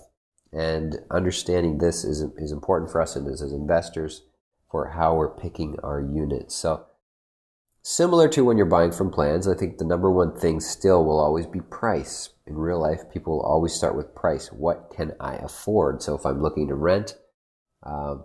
And 0.53 0.99
understanding 1.11 1.79
this 1.79 2.05
is, 2.05 2.21
is 2.37 2.53
important 2.53 2.91
for 2.91 3.01
us 3.01 3.17
as, 3.17 3.43
as 3.43 3.53
investors 3.53 4.23
for 4.71 4.91
how 4.91 5.15
we're 5.15 5.35
picking 5.35 5.77
our 5.83 6.01
units. 6.01 6.55
So 6.55 6.87
similar 7.83 8.29
to 8.29 8.45
when 8.45 8.57
you're 8.57 8.67
buying 8.67 8.93
from 8.93 9.11
plans, 9.11 9.49
I 9.49 9.55
think 9.55 9.79
the 9.79 9.85
number 9.85 10.11
one 10.11 10.37
thing 10.37 10.61
still 10.61 11.05
will 11.05 11.19
always 11.19 11.47
be 11.47 11.61
price. 11.61 12.31
In 12.47 12.57
real 12.57 12.81
life, 12.81 13.11
people 13.13 13.35
will 13.35 13.47
always 13.47 13.73
start 13.73 13.97
with 13.97 14.15
price. 14.15 14.49
What 14.49 14.93
can 14.95 15.13
I 15.21 15.37
afford? 15.37 16.03
So 16.03 16.17
if 16.17 16.27
I'm 16.27 16.43
looking 16.43 16.69
to 16.69 16.75
rent, 16.75 17.17
um, 17.85 18.25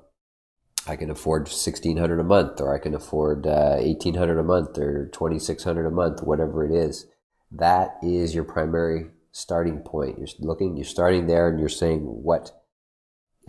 I 0.88 0.96
can 0.96 1.10
afford 1.10 1.48
sixteen 1.48 1.98
hundred 1.98 2.20
a 2.20 2.24
month, 2.24 2.62
or 2.62 2.76
I 2.76 2.80
can 2.80 2.94
afford 2.94 3.48
uh, 3.48 3.78
eighteen 3.80 4.16
hundred 4.16 4.40
a 4.40 4.44
month, 4.44 4.78
or 4.78 5.08
twenty 5.08 5.40
six 5.40 5.64
hundred 5.64 5.86
a 5.86 5.92
month, 5.92 6.22
whatever 6.22 6.66
it 6.66 6.72
is. 6.72 7.08
That 7.52 7.96
is 8.04 8.36
your 8.36 8.44
primary 8.44 9.08
starting 9.32 9.80
point. 9.80 10.18
You're 10.18 10.28
looking, 10.40 10.76
you're 10.76 10.86
starting 10.86 11.28
there, 11.28 11.50
and 11.50 11.60
you're 11.60 11.70
saying 11.70 12.02
what 12.02 12.52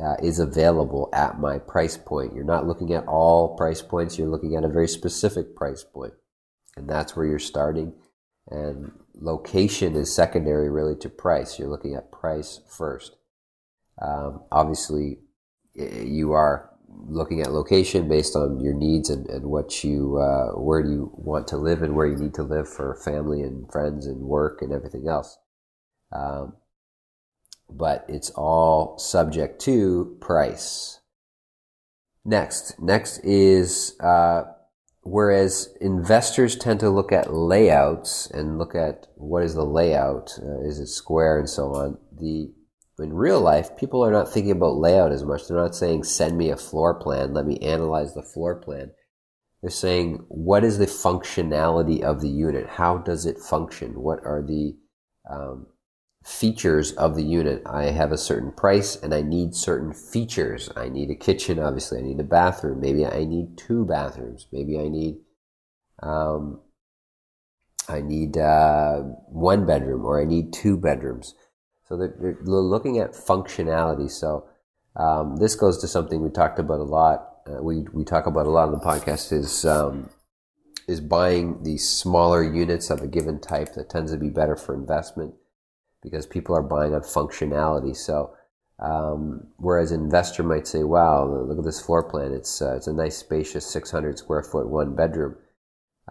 uh, 0.03 0.17
is 0.23 0.39
available 0.39 1.09
at 1.13 1.41
my 1.41 1.59
price 1.59 1.97
point. 1.97 2.35
You're 2.35 2.45
not 2.45 2.67
looking 2.67 2.93
at 2.93 3.07
all 3.07 3.57
price 3.57 3.83
points. 3.83 4.19
You're 4.19 4.29
looking 4.29 4.57
at 4.57 4.65
a 4.65 4.69
very 4.69 4.89
specific 4.89 5.57
price 5.57 5.85
point, 5.85 6.15
and 6.77 6.89
that's 6.89 7.17
where 7.17 7.27
you're 7.27 7.39
starting. 7.39 7.95
And 8.49 8.93
location 9.15 9.97
is 9.97 10.15
secondary, 10.15 10.71
really, 10.71 10.97
to 10.97 11.09
price. 11.09 11.59
You're 11.59 11.69
looking 11.71 11.95
at 11.95 12.13
price 12.13 12.61
first. 12.69 13.17
Um, 14.01 14.43
obviously, 14.53 15.19
you 15.75 16.33
are 16.33 16.71
looking 17.09 17.41
at 17.41 17.53
location 17.53 18.09
based 18.09 18.37
on 18.37 18.61
your 18.61 18.75
needs 18.75 19.11
and, 19.11 19.27
and 19.29 19.47
what 19.47 19.85
you 19.85 20.19
uh, 20.19 20.59
where 20.59 20.83
do 20.83 20.91
you 20.91 21.11
want 21.15 21.47
to 21.49 21.57
live 21.57 21.83
and 21.83 21.95
where 21.95 22.07
you 22.07 22.17
need 22.17 22.35
to 22.35 22.43
live 22.43 22.69
for 22.69 22.95
family 23.05 23.43
and 23.43 23.71
friends 23.71 24.07
and 24.07 24.21
work 24.21 24.63
and 24.63 24.73
everything 24.73 25.07
else 25.09 25.39
um, 26.13 26.55
but 27.69 28.05
it's 28.09 28.31
all 28.31 28.99
subject 28.99 29.61
to 29.61 30.17
price 30.21 31.01
next 32.25 32.81
next 32.81 33.19
is 33.19 33.99
uh, 34.01 34.43
whereas 35.03 35.75
investors 35.81 36.57
tend 36.57 36.81
to 36.81 36.91
look 36.91 37.13
at 37.13 37.33
layouts 37.33 38.31
and 38.31 38.59
look 38.59 38.75
at 38.75 39.07
what 39.17 39.43
is 39.43 39.55
the 39.55 39.65
layout 39.65 40.39
uh, 40.43 40.61
is 40.67 40.79
it 40.79 40.87
square 40.87 41.39
and 41.39 41.49
so 41.49 41.75
on 41.75 41.99
the 42.19 42.53
in 42.99 43.13
real 43.13 43.41
life, 43.41 43.77
people 43.77 44.03
are 44.05 44.11
not 44.11 44.33
thinking 44.33 44.53
about 44.53 44.77
layout 44.77 45.13
as 45.13 45.25
much. 45.25 45.47
They're 45.47 45.57
not 45.57 45.75
saying, 45.75 46.05
send 46.05 46.39
me 46.39 46.51
a 46.51 46.57
floor 46.57 46.95
plan, 46.95 47.35
let 47.35 47.47
me 47.47 47.59
analyze 47.59 48.15
the 48.15 48.23
floor 48.23 48.57
plan. 48.57 48.93
They're 49.61 49.71
saying, 49.71 50.25
what 50.29 50.65
is 50.65 50.79
the 50.79 50.87
functionality 50.87 52.03
of 52.03 52.21
the 52.21 52.29
unit? 52.29 52.67
How 52.69 52.99
does 52.99 53.27
it 53.27 53.39
function? 53.39 54.01
What 54.01 54.21
are 54.25 54.43
the 54.43 54.77
um, 55.31 55.67
features 56.27 56.93
of 56.93 57.15
the 57.15 57.23
unit? 57.23 57.63
I 57.65 57.85
have 57.85 58.11
a 58.11 58.19
certain 58.19 58.51
price 58.51 58.97
and 58.97 59.15
I 59.15 59.23
need 59.23 59.55
certain 59.55 59.93
features. 59.93 60.71
I 60.77 60.89
need 60.89 61.11
a 61.11 61.15
kitchen, 61.15 61.59
obviously. 61.59 61.99
I 61.99 62.03
need 62.03 62.21
a 62.21 62.25
bathroom. 62.25 62.81
Maybe 62.81 63.07
I 63.07 63.25
need 63.25 63.57
two 63.57 63.85
bathrooms. 63.85 64.49
Maybe 64.53 64.79
I 64.79 64.89
need 64.89 65.19
um, 66.03 66.61
I 67.89 68.01
need 68.01 68.37
uh, 68.37 68.99
one 69.29 69.65
bedroom 69.65 70.05
or 70.05 70.21
I 70.21 70.25
need 70.25 70.53
two 70.53 70.77
bedrooms. 70.77 71.35
So 71.89 71.97
they're, 71.97 72.15
they're 72.19 72.37
looking 72.43 72.99
at 72.99 73.13
functionality. 73.13 74.11
So 74.11 74.49
um, 74.97 75.37
this 75.37 75.55
goes 75.55 75.79
to 75.79 75.89
something 75.89 76.21
we 76.21 76.31
talked 76.31 76.59
about 76.59 76.81
a 76.81 76.85
lot. 76.85 77.37
Uh, 77.47 77.63
we 77.63 77.87
we 77.93 78.05
talk 78.05 78.27
about 78.27 78.47
a 78.47 78.51
lot 78.51 78.67
on 78.67 78.73
the 78.73 78.79
podcast 78.79 79.33
is 79.33 79.65
um, 79.65 80.11
is 80.89 81.01
buying 81.01 81.63
these 81.63 81.89
smaller 81.89 82.43
units 82.43 82.91
of 82.91 83.01
a 83.01 83.07
given 83.07 83.41
type 83.41 83.75
that 83.75 83.89
tends 83.89 84.11
to 84.11 84.19
be 84.19 84.29
better 84.29 84.57
for 84.57 84.75
investment 84.75 85.35
because 86.07 86.25
people 86.25 86.57
are 86.57 86.63
buying 86.63 86.95
on 86.95 87.01
functionality. 87.01 87.97
So 87.97 88.35
um, 88.79 89.49
whereas 89.57 89.91
an 89.91 90.03
investor 90.03 90.43
might 90.43 90.67
say, 90.67 90.85
"Wow, 90.85 91.27
look 91.27 91.59
at 91.59 91.65
this 91.65 91.81
floor 91.81 92.09
plan. 92.09 92.33
It's 92.33 92.63
uh, 92.63 92.77
it's 92.77 92.87
a 92.87 92.93
nice, 92.93 93.17
spacious, 93.17 93.67
600 93.67 94.19
square 94.19 94.43
foot 94.43 94.69
one 94.69 94.95
bedroom." 94.95 95.37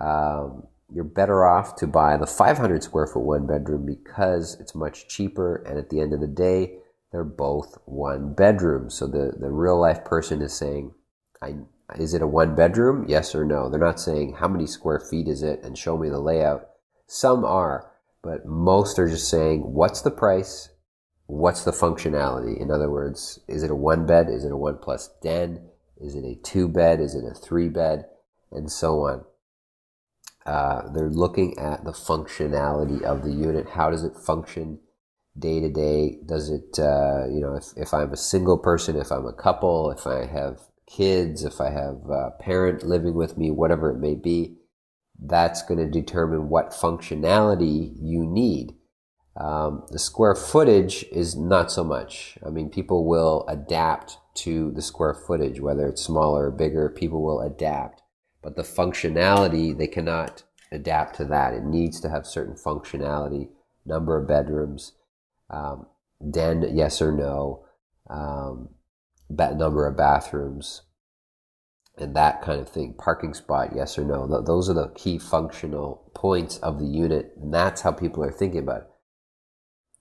Um, 0.02 0.68
you're 0.94 1.04
better 1.04 1.46
off 1.46 1.76
to 1.78 1.88
buy 1.88 2.18
the 2.18 2.28
500 2.28 2.84
square 2.84 3.08
foot 3.08 3.24
one 3.24 3.48
bedroom 3.48 3.86
because 3.86 4.60
it's 4.60 4.76
much 4.76 5.08
cheaper 5.08 5.56
and 5.68 5.78
at 5.78 5.90
the 5.90 6.00
end 6.00 6.14
of 6.14 6.20
the 6.20 6.28
day 6.28 6.78
they're 7.12 7.24
both 7.24 7.78
one 7.86 8.34
bedroom 8.34 8.90
so 8.90 9.08
the, 9.08 9.34
the 9.40 9.50
real 9.50 9.80
life 9.80 10.06
person 10.06 10.42
is 10.42 10.54
saying 10.54 10.94
I, 11.42 11.56
is 11.96 12.14
it 12.14 12.22
a 12.22 12.28
one 12.28 12.56
bedroom 12.56 13.06
yes 13.08 13.34
or 13.34 13.46
no 13.46 13.70
they're 13.70 13.80
not 13.80 14.00
saying 14.00 14.36
how 14.40 14.48
many 14.48 14.68
square 14.68 15.00
feet 15.00 15.28
is 15.28 15.42
it 15.42 15.64
and 15.64 15.78
show 15.78 15.98
me 15.98 16.10
the 16.10 16.20
layout 16.20 16.70
some 17.08 17.44
are 17.44 17.92
but 18.26 18.44
most 18.44 18.98
are 18.98 19.08
just 19.08 19.30
saying 19.30 19.62
what's 19.62 20.02
the 20.02 20.10
price? 20.10 20.70
What's 21.28 21.64
the 21.64 21.72
functionality? 21.72 22.60
In 22.60 22.72
other 22.72 22.90
words 22.90 23.40
is 23.48 23.62
it 23.62 23.70
a 23.70 23.76
one 23.76 24.08
bed? 24.08 24.28
Is 24.30 24.44
it 24.44 24.52
a 24.52 24.58
one 24.58 24.80
plus 24.82 25.12
den? 25.22 25.62
Is 26.02 26.16
it 26.16 26.26
a 26.26 26.36
two 26.44 26.68
bed? 26.68 27.00
Is 27.00 27.14
it 27.14 27.24
a 27.24 27.36
three 27.36 27.70
bed? 27.70 28.06
And 28.52 28.72
so 28.72 29.02
on. 29.02 29.26
Uh, 30.46 30.92
they're 30.94 31.10
looking 31.10 31.58
at 31.60 31.84
the 31.86 31.92
functionality 31.92 33.02
of 33.04 33.24
the 33.24 33.32
unit. 33.32 33.70
How 33.70 33.92
does 33.92 34.04
it 34.04 34.16
function 34.16 34.80
day 35.38 35.60
to 35.60 35.70
day? 35.70 36.18
Does 36.26 36.50
it, 36.50 36.80
uh, 36.80 37.28
you 37.28 37.42
know, 37.42 37.56
if, 37.56 37.66
if 37.76 37.94
I'm 37.94 38.12
a 38.12 38.18
single 38.18 38.58
person, 38.58 38.96
if 38.96 39.12
I'm 39.12 39.26
a 39.26 39.34
couple, 39.34 39.92
if 39.92 40.06
I 40.06 40.26
have 40.26 40.60
kids, 40.88 41.44
if 41.44 41.60
I 41.60 41.72
have 41.72 42.10
a 42.10 42.32
parent 42.40 42.84
living 42.84 43.14
with 43.16 43.38
me, 43.38 43.52
whatever 43.52 43.92
it 43.92 44.00
may 44.00 44.16
be, 44.16 44.58
that's 45.20 45.62
going 45.64 45.80
to 45.80 45.90
determine 45.90 46.50
what 46.50 46.72
functionality 46.72 47.94
you 48.02 48.26
need. 48.26 48.76
Um, 49.38 49.84
the 49.92 50.00
square 50.00 50.36
footage 50.36 51.04
is 51.12 51.36
not 51.36 51.72
so 51.72 51.84
much. 51.84 52.38
I 52.46 52.50
mean, 52.50 52.70
people 52.70 53.06
will 53.06 53.46
adapt 53.50 54.18
to 54.36 54.72
the 54.72 54.82
square 54.82 55.14
footage, 55.14 55.60
whether 55.60 55.88
it's 55.88 56.02
smaller 56.02 56.48
or 56.48 56.52
bigger, 56.52 56.90
people 56.90 57.22
will 57.24 57.42
adapt 57.42 58.02
but 58.46 58.56
the 58.56 58.62
functionality 58.62 59.76
they 59.76 59.88
cannot 59.88 60.44
adapt 60.72 61.16
to 61.16 61.26
that. 61.26 61.56
It 61.56 61.64
needs 61.64 62.00
to 62.02 62.10
have 62.10 62.28
certain 62.28 62.54
functionality, 62.54 63.50
number 63.88 64.22
of 64.22 64.28
bedrooms, 64.28 64.92
um, 65.50 65.88
den, 66.30 66.64
yes 66.72 67.02
or 67.02 67.12
no, 67.12 67.66
um, 68.08 68.70
number 69.32 69.88
of 69.88 69.98
bathrooms, 69.98 70.84
and 71.98 72.16
that 72.16 72.42
kind 72.42 72.60
of 72.60 72.70
thing. 72.70 72.94
Parking 72.98 73.34
spot, 73.34 73.70
yes 73.76 73.98
or 73.98 74.04
no. 74.04 74.28
Th- 74.28 74.46
those 74.46 74.70
are 74.70 74.74
the 74.74 74.90
key 74.90 75.18
functional 75.18 76.12
points 76.14 76.58
of 76.60 76.80
the 76.80 76.86
unit, 76.86 77.34
and 77.42 77.54
that's 77.54 77.82
how 77.82 77.92
people 77.92 78.24
are 78.24 78.32
thinking 78.32 78.60
about 78.60 78.82
it. 78.82 78.88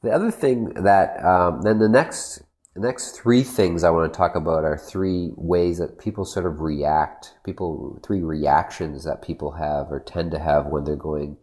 The 0.03 0.11
other 0.11 0.31
thing 0.31 0.75
that 0.75 1.25
um, 1.25 1.63
then 1.63 1.79
the 1.79 1.89
next 1.89 2.43
the 2.75 2.81
next 2.81 3.13
three 3.13 3.45
things 3.45 3.85
I 3.85 3.91
want 3.91 4.13
to 4.13 4.17
talk 4.17 4.35
about 4.35 4.65
are 4.65 4.77
three 4.77 5.31
ways 5.37 5.79
that 5.79 6.01
people 6.01 6.25
sort 6.25 6.45
of 6.45 6.61
react, 6.61 7.35
people, 7.45 8.01
three 8.05 8.21
reactions 8.21 9.05
that 9.05 9.23
people 9.23 9.53
have 9.53 9.93
or 9.93 10.01
tend 10.01 10.33
to 10.33 10.41
have 10.41 10.67
when 10.67 10.83
they're 10.83 10.97
going 10.97 11.37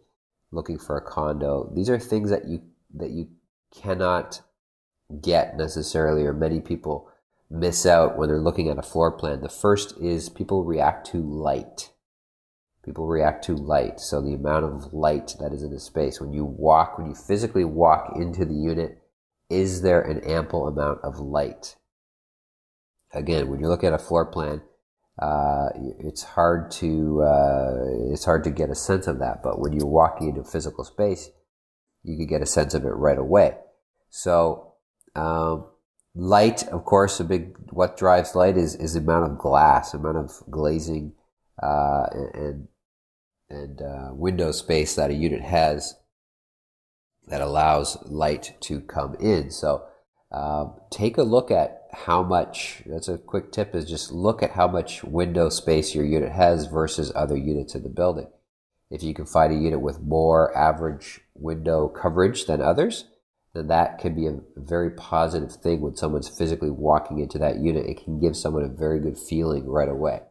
looking 0.50 0.78
for 0.78 0.98
a 0.98 1.00
condo. 1.00 1.72
These 1.74 1.88
are 1.88 1.98
things 1.98 2.28
that 2.28 2.46
you, 2.46 2.60
that 2.94 3.10
you 3.10 3.30
cannot 3.74 4.42
get 5.22 5.56
necessarily, 5.56 6.24
or 6.24 6.34
many 6.34 6.60
people 6.60 7.08
miss 7.52 7.84
out 7.84 8.16
when 8.16 8.28
they're 8.28 8.40
looking 8.40 8.68
at 8.68 8.78
a 8.78 8.82
floor 8.82 9.12
plan. 9.12 9.42
The 9.42 9.48
first 9.48 9.94
is 10.00 10.28
people 10.28 10.64
react 10.64 11.06
to 11.08 11.18
light. 11.18 11.90
People 12.84 13.06
react 13.06 13.44
to 13.44 13.54
light. 13.54 14.00
So 14.00 14.20
the 14.20 14.34
amount 14.34 14.64
of 14.64 14.92
light 14.92 15.34
that 15.38 15.52
is 15.52 15.62
in 15.62 15.72
a 15.72 15.78
space. 15.78 16.20
When 16.20 16.32
you 16.32 16.44
walk, 16.44 16.98
when 16.98 17.06
you 17.06 17.14
physically 17.14 17.64
walk 17.64 18.14
into 18.16 18.44
the 18.44 18.54
unit, 18.54 18.98
is 19.50 19.82
there 19.82 20.00
an 20.00 20.20
ample 20.20 20.66
amount 20.66 21.00
of 21.04 21.18
light? 21.18 21.76
Again, 23.12 23.48
when 23.48 23.60
you 23.60 23.68
look 23.68 23.84
at 23.84 23.92
a 23.92 23.98
floor 23.98 24.24
plan, 24.24 24.62
uh, 25.18 25.68
it's 26.00 26.22
hard 26.22 26.70
to 26.70 27.22
uh, 27.22 28.12
it's 28.12 28.24
hard 28.24 28.44
to 28.44 28.50
get 28.50 28.70
a 28.70 28.74
sense 28.74 29.06
of 29.06 29.18
that. 29.18 29.42
But 29.42 29.60
when 29.60 29.74
you're 29.74 29.86
walking 29.86 30.30
into 30.30 30.42
physical 30.42 30.84
space, 30.84 31.30
you 32.02 32.16
can 32.16 32.26
get 32.26 32.40
a 32.40 32.46
sense 32.46 32.72
of 32.72 32.84
it 32.84 32.88
right 32.88 33.18
away. 33.18 33.58
So, 34.08 34.72
um, 35.14 35.66
light, 36.14 36.66
of 36.68 36.84
course, 36.84 37.20
a 37.20 37.24
big 37.24 37.56
what 37.70 37.96
drives 37.96 38.34
light 38.34 38.56
is 38.56 38.74
is 38.74 38.94
the 38.94 39.00
amount 39.00 39.30
of 39.30 39.38
glass, 39.38 39.94
amount 39.94 40.18
of 40.18 40.42
glazing, 40.50 41.12
uh, 41.62 42.06
and 42.34 42.68
and 43.48 43.82
uh, 43.82 44.08
window 44.12 44.52
space 44.52 44.94
that 44.94 45.10
a 45.10 45.14
unit 45.14 45.42
has 45.42 45.94
that 47.28 47.40
allows 47.40 47.98
light 48.06 48.56
to 48.60 48.80
come 48.80 49.14
in. 49.16 49.50
So 49.50 49.84
um, 50.32 50.74
take 50.90 51.18
a 51.18 51.22
look 51.22 51.50
at 51.50 51.82
how 51.92 52.22
much, 52.22 52.82
that's 52.86 53.08
a 53.08 53.18
quick 53.18 53.52
tip, 53.52 53.74
is 53.74 53.84
just 53.84 54.10
look 54.10 54.42
at 54.42 54.52
how 54.52 54.66
much 54.66 55.04
window 55.04 55.50
space 55.50 55.94
your 55.94 56.04
unit 56.04 56.32
has 56.32 56.66
versus 56.66 57.12
other 57.14 57.36
units 57.36 57.74
in 57.74 57.82
the 57.82 57.88
building. 57.88 58.28
If 58.90 59.02
you 59.02 59.14
can 59.14 59.26
find 59.26 59.52
a 59.52 59.56
unit 59.56 59.80
with 59.80 60.00
more 60.00 60.56
average 60.56 61.20
window 61.34 61.88
coverage 61.88 62.46
than 62.46 62.60
others, 62.60 63.04
then 63.54 63.68
that 63.68 63.98
can 63.98 64.14
be 64.14 64.26
a 64.26 64.40
very 64.56 64.90
positive 64.90 65.52
thing 65.52 65.80
when 65.80 65.94
someone's 65.94 66.28
physically 66.28 66.70
walking 66.70 67.18
into 67.18 67.38
that 67.38 67.58
unit. 67.58 67.86
It 67.86 68.02
can 68.02 68.18
give 68.18 68.36
someone 68.36 68.64
a 68.64 68.68
very 68.68 68.98
good 68.98 69.18
feeling 69.18 69.68
right 69.68 69.88
away. 69.88 70.22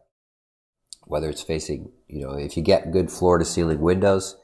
whether 1.12 1.30
it's 1.30 1.42
facing, 1.42 1.92
you 2.08 2.26
know, 2.26 2.34
if 2.38 2.56
you 2.56 2.64
get 2.64 2.92
good 2.92 3.12
floor 3.12 3.38
to 3.38 3.44
ceiling 3.44 3.82
windows 3.82 4.38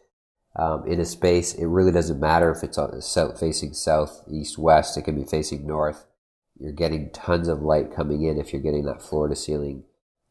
um, 0.58 0.86
in 0.86 1.00
a 1.00 1.06
space, 1.06 1.54
it 1.54 1.66
really 1.66 1.94
doesn't 1.94 2.20
matter 2.20 2.52
if 2.52 2.62
it's 2.62 2.78
on 2.78 3.02
south, 3.02 3.40
facing 3.40 3.74
south, 3.74 4.24
east, 4.30 4.58
west. 4.58 4.98
It 4.98 5.04
can 5.04 5.16
be 5.16 5.24
facing 5.26 5.66
north. 5.66 6.06
You're 6.60 6.74
getting 6.74 7.12
tons 7.12 7.48
of 7.48 7.62
light 7.62 7.96
coming 7.96 8.24
in 8.24 8.38
if 8.38 8.52
you're 8.52 8.62
getting 8.62 8.84
that 8.86 9.02
floor 9.02 9.30
to 9.30 9.36
ceiling, 9.36 9.84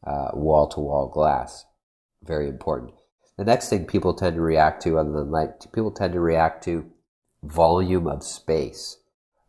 wall 0.05 0.67
to 0.69 0.79
wall 0.79 1.09
glass. 1.09 1.65
Very 2.23 2.47
important. 2.49 2.93
The 3.37 3.45
next 3.45 3.69
thing 3.69 3.85
people 3.85 4.13
tend 4.13 4.35
to 4.35 4.41
react 4.41 4.83
to, 4.83 4.99
other 4.99 5.11
than 5.11 5.31
light, 5.31 5.65
people 5.71 5.91
tend 5.91 6.13
to 6.13 6.19
react 6.19 6.63
to 6.65 6.91
volume 7.47 8.07
of 8.07 8.23
space. 8.23 8.97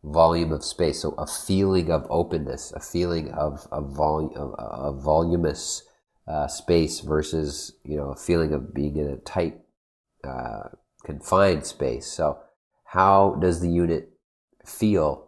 Volume 0.03 0.53
of 0.53 0.63
space. 0.63 1.01
So 1.01 1.11
a 1.17 1.27
feeling 1.27 1.91
of 1.91 2.07
openness, 2.09 2.71
a 2.71 2.79
feeling 2.79 3.31
of, 3.31 3.67
a 3.71 3.81
volume, 3.81 4.31
of, 4.35 4.53
of 4.53 5.03
voluminous 5.03 5.83
uh, 6.27 6.47
space 6.47 7.01
versus, 7.01 7.73
you 7.83 7.97
know, 7.97 8.11
a 8.11 8.15
feeling 8.15 8.53
of 8.53 8.73
being 8.73 8.95
in 8.95 9.09
a 9.09 9.17
tight, 9.17 9.59
uh, 10.23 10.69
confined 11.03 11.65
space. 11.65 12.07
So 12.07 12.39
how 12.85 13.37
does 13.41 13.61
the 13.61 13.69
unit 13.69 14.09
feel 14.65 15.27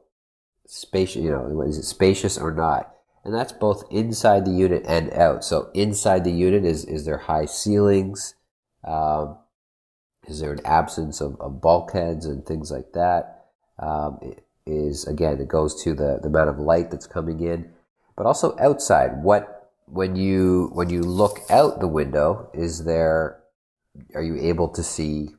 spacious, 0.68 1.22
you 1.22 1.32
know, 1.32 1.62
is 1.62 1.78
it 1.78 1.84
spacious 1.84 2.38
or 2.38 2.54
not? 2.54 2.94
And 3.24 3.34
that's 3.36 3.52
both 3.52 3.84
inside 3.92 4.46
the 4.46 4.52
unit 4.52 4.84
and 4.88 5.12
out. 5.14 5.44
So 5.44 5.70
inside 5.74 6.24
the 6.24 6.32
unit 6.32 6.66
is, 6.66 6.86
is 6.86 7.06
there 7.06 7.18
high 7.18 7.46
ceilings? 7.46 8.36
Um, 8.84 9.38
is 10.28 10.40
there 10.40 10.52
an 10.52 10.66
absence 10.66 11.22
of, 11.22 11.40
of, 11.42 11.62
bulkheads 11.62 12.26
and 12.26 12.46
things 12.46 12.72
like 12.72 12.94
that? 12.94 13.46
Um, 13.80 14.20
is 14.66 15.08
again, 15.08 15.40
it 15.40 15.48
goes 15.48 15.82
to 15.84 15.94
the, 15.94 16.20
the 16.22 16.28
amount 16.28 16.50
of 16.50 16.60
light 16.60 16.92
that's 16.92 17.08
coming 17.08 17.40
in, 17.40 17.72
but 18.16 18.26
also 18.26 18.56
outside. 18.60 19.24
What 19.24 19.72
when 19.86 20.16
you 20.16 20.70
when 20.74 20.90
you 20.90 21.02
look 21.02 21.40
out 21.50 21.80
the 21.80 21.88
window, 21.88 22.50
is 22.54 22.86
there 22.86 23.42
are 24.16 24.22
you 24.22 24.38
able 24.38 24.70
to 24.70 24.84
see 24.84 25.30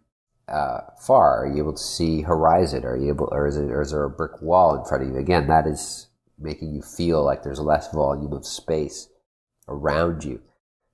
uh, 0.49 0.81
far? 1.01 1.45
Are 1.45 1.47
you 1.47 1.59
able 1.59 1.73
to 1.73 1.83
see 1.83 2.23
horizon? 2.23 2.85
Are 2.85 2.97
you 2.97 3.09
able, 3.09 3.29
or 3.33 3.47
is 3.47 3.57
it, 3.57 3.71
or 3.71 3.83
is 3.83 3.93
there 3.93 4.05
a 4.05 4.11
brick 4.11 4.43
wall 4.43 4.77
in 4.77 4.85
front 4.85 5.05
of 5.05 5.11
you? 5.11 5.17
Again, 5.17 5.47
that 5.47 5.67
is 5.67 6.09
making 6.39 6.75
you 6.75 6.83
feel 6.83 7.25
like 7.25 7.43
there's 7.43 7.61
less 7.61 7.91
volume 7.93 8.33
of 8.33 8.45
space 8.45 9.09
around 9.69 10.25
you. 10.25 10.41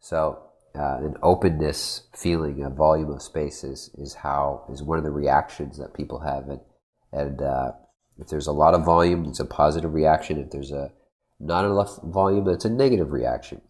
So 0.01 0.39
uh, 0.79 0.99
an 0.99 1.17
openness 1.23 2.03
feeling, 2.15 2.63
a 2.63 2.71
volume 2.71 3.11
of 3.11 3.23
space 3.23 3.65
is, 3.65 3.91
is 3.99 4.15
how 4.15 4.65
is 4.71 4.83
one 4.83 4.99
of 4.99 5.05
the 5.05 5.11
reactions 5.11 5.79
that 5.79 5.95
people 5.95 6.21
have, 6.21 6.49
and 6.49 6.61
and 7.13 7.43
uh, 7.43 7.73
if 8.19 8.29
there's 8.29 8.47
a 8.47 8.53
lot 8.53 8.75
of 8.75 8.85
volume, 8.85 9.25
it's 9.27 9.41
a 9.41 9.45
positive 9.45 9.95
reaction. 9.95 10.39
If 10.39 10.51
there's 10.51 10.73
a 10.73 10.93
not 11.41 11.65
enough 11.65 12.01
volume, 12.03 12.49
it's 12.49 12.65
a 12.65 12.71
negative 12.71 13.13
reaction. 13.13 13.61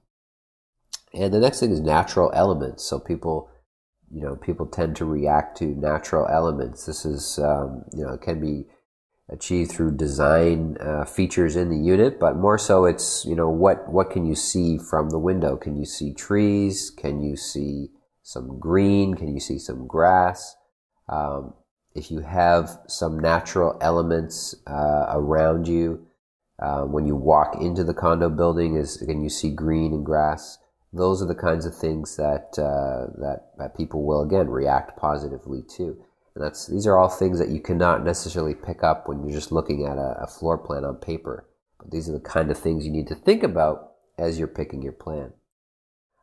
And 1.14 1.32
the 1.32 1.40
next 1.40 1.60
thing 1.60 1.70
is 1.70 1.80
natural 1.80 2.30
elements. 2.34 2.84
So 2.84 2.98
people, 2.98 3.50
you 4.10 4.22
know, 4.22 4.36
people 4.36 4.66
tend 4.66 4.96
to 4.96 5.04
react 5.04 5.58
to 5.58 5.66
natural 5.66 6.26
elements. 6.28 6.86
This 6.86 7.04
is, 7.04 7.38
um, 7.38 7.84
you 7.92 8.04
know, 8.04 8.14
it 8.14 8.22
can 8.22 8.40
be 8.40 8.66
achieved 9.30 9.70
through 9.70 9.96
design 9.96 10.76
uh, 10.80 11.04
features 11.04 11.54
in 11.56 11.68
the 11.68 11.76
unit, 11.76 12.18
but 12.18 12.36
more 12.36 12.58
so 12.58 12.84
it's, 12.84 13.24
you 13.24 13.34
know, 13.34 13.48
what, 13.48 13.88
what 13.88 14.10
can 14.10 14.24
you 14.24 14.34
see 14.34 14.78
from 14.78 15.10
the 15.10 15.18
window? 15.18 15.56
Can 15.56 15.76
you 15.76 15.84
see 15.84 16.14
trees? 16.14 16.90
Can 16.90 17.22
you 17.22 17.36
see 17.36 17.88
some 18.22 18.58
green? 18.58 19.14
Can 19.14 19.32
you 19.32 19.40
see 19.40 19.58
some 19.58 19.86
grass? 19.86 20.56
Um, 21.08 21.54
if 21.94 22.10
you 22.10 22.20
have 22.20 22.78
some 22.86 23.18
natural 23.18 23.76
elements 23.80 24.54
uh, 24.66 25.06
around 25.10 25.68
you, 25.68 26.06
uh, 26.60 26.82
when 26.82 27.06
you 27.06 27.14
walk 27.14 27.56
into 27.60 27.84
the 27.84 27.94
condo 27.94 28.28
building, 28.28 28.76
is 28.76 28.96
can 28.96 29.22
you 29.22 29.28
see 29.28 29.50
green 29.50 29.92
and 29.92 30.04
grass? 30.04 30.58
Those 30.92 31.22
are 31.22 31.26
the 31.26 31.34
kinds 31.34 31.66
of 31.66 31.74
things 31.74 32.16
that 32.16 32.58
uh, 32.58 33.12
that, 33.20 33.50
that 33.58 33.76
people 33.76 34.04
will 34.04 34.22
again 34.22 34.48
react 34.48 34.96
positively 34.96 35.62
to. 35.76 36.02
And 36.38 36.46
that's, 36.46 36.68
these 36.68 36.86
are 36.86 36.96
all 36.96 37.08
things 37.08 37.40
that 37.40 37.48
you 37.48 37.60
cannot 37.60 38.04
necessarily 38.04 38.54
pick 38.54 38.84
up 38.84 39.08
when 39.08 39.24
you're 39.24 39.36
just 39.36 39.50
looking 39.50 39.84
at 39.84 39.98
a, 39.98 40.20
a 40.22 40.26
floor 40.28 40.56
plan 40.56 40.84
on 40.84 40.94
paper. 40.94 41.48
But 41.80 41.90
these 41.90 42.08
are 42.08 42.12
the 42.12 42.20
kind 42.20 42.48
of 42.52 42.56
things 42.56 42.86
you 42.86 42.92
need 42.92 43.08
to 43.08 43.16
think 43.16 43.42
about 43.42 43.94
as 44.16 44.38
you're 44.38 44.46
picking 44.46 44.80
your 44.80 44.92
plan. 44.92 45.32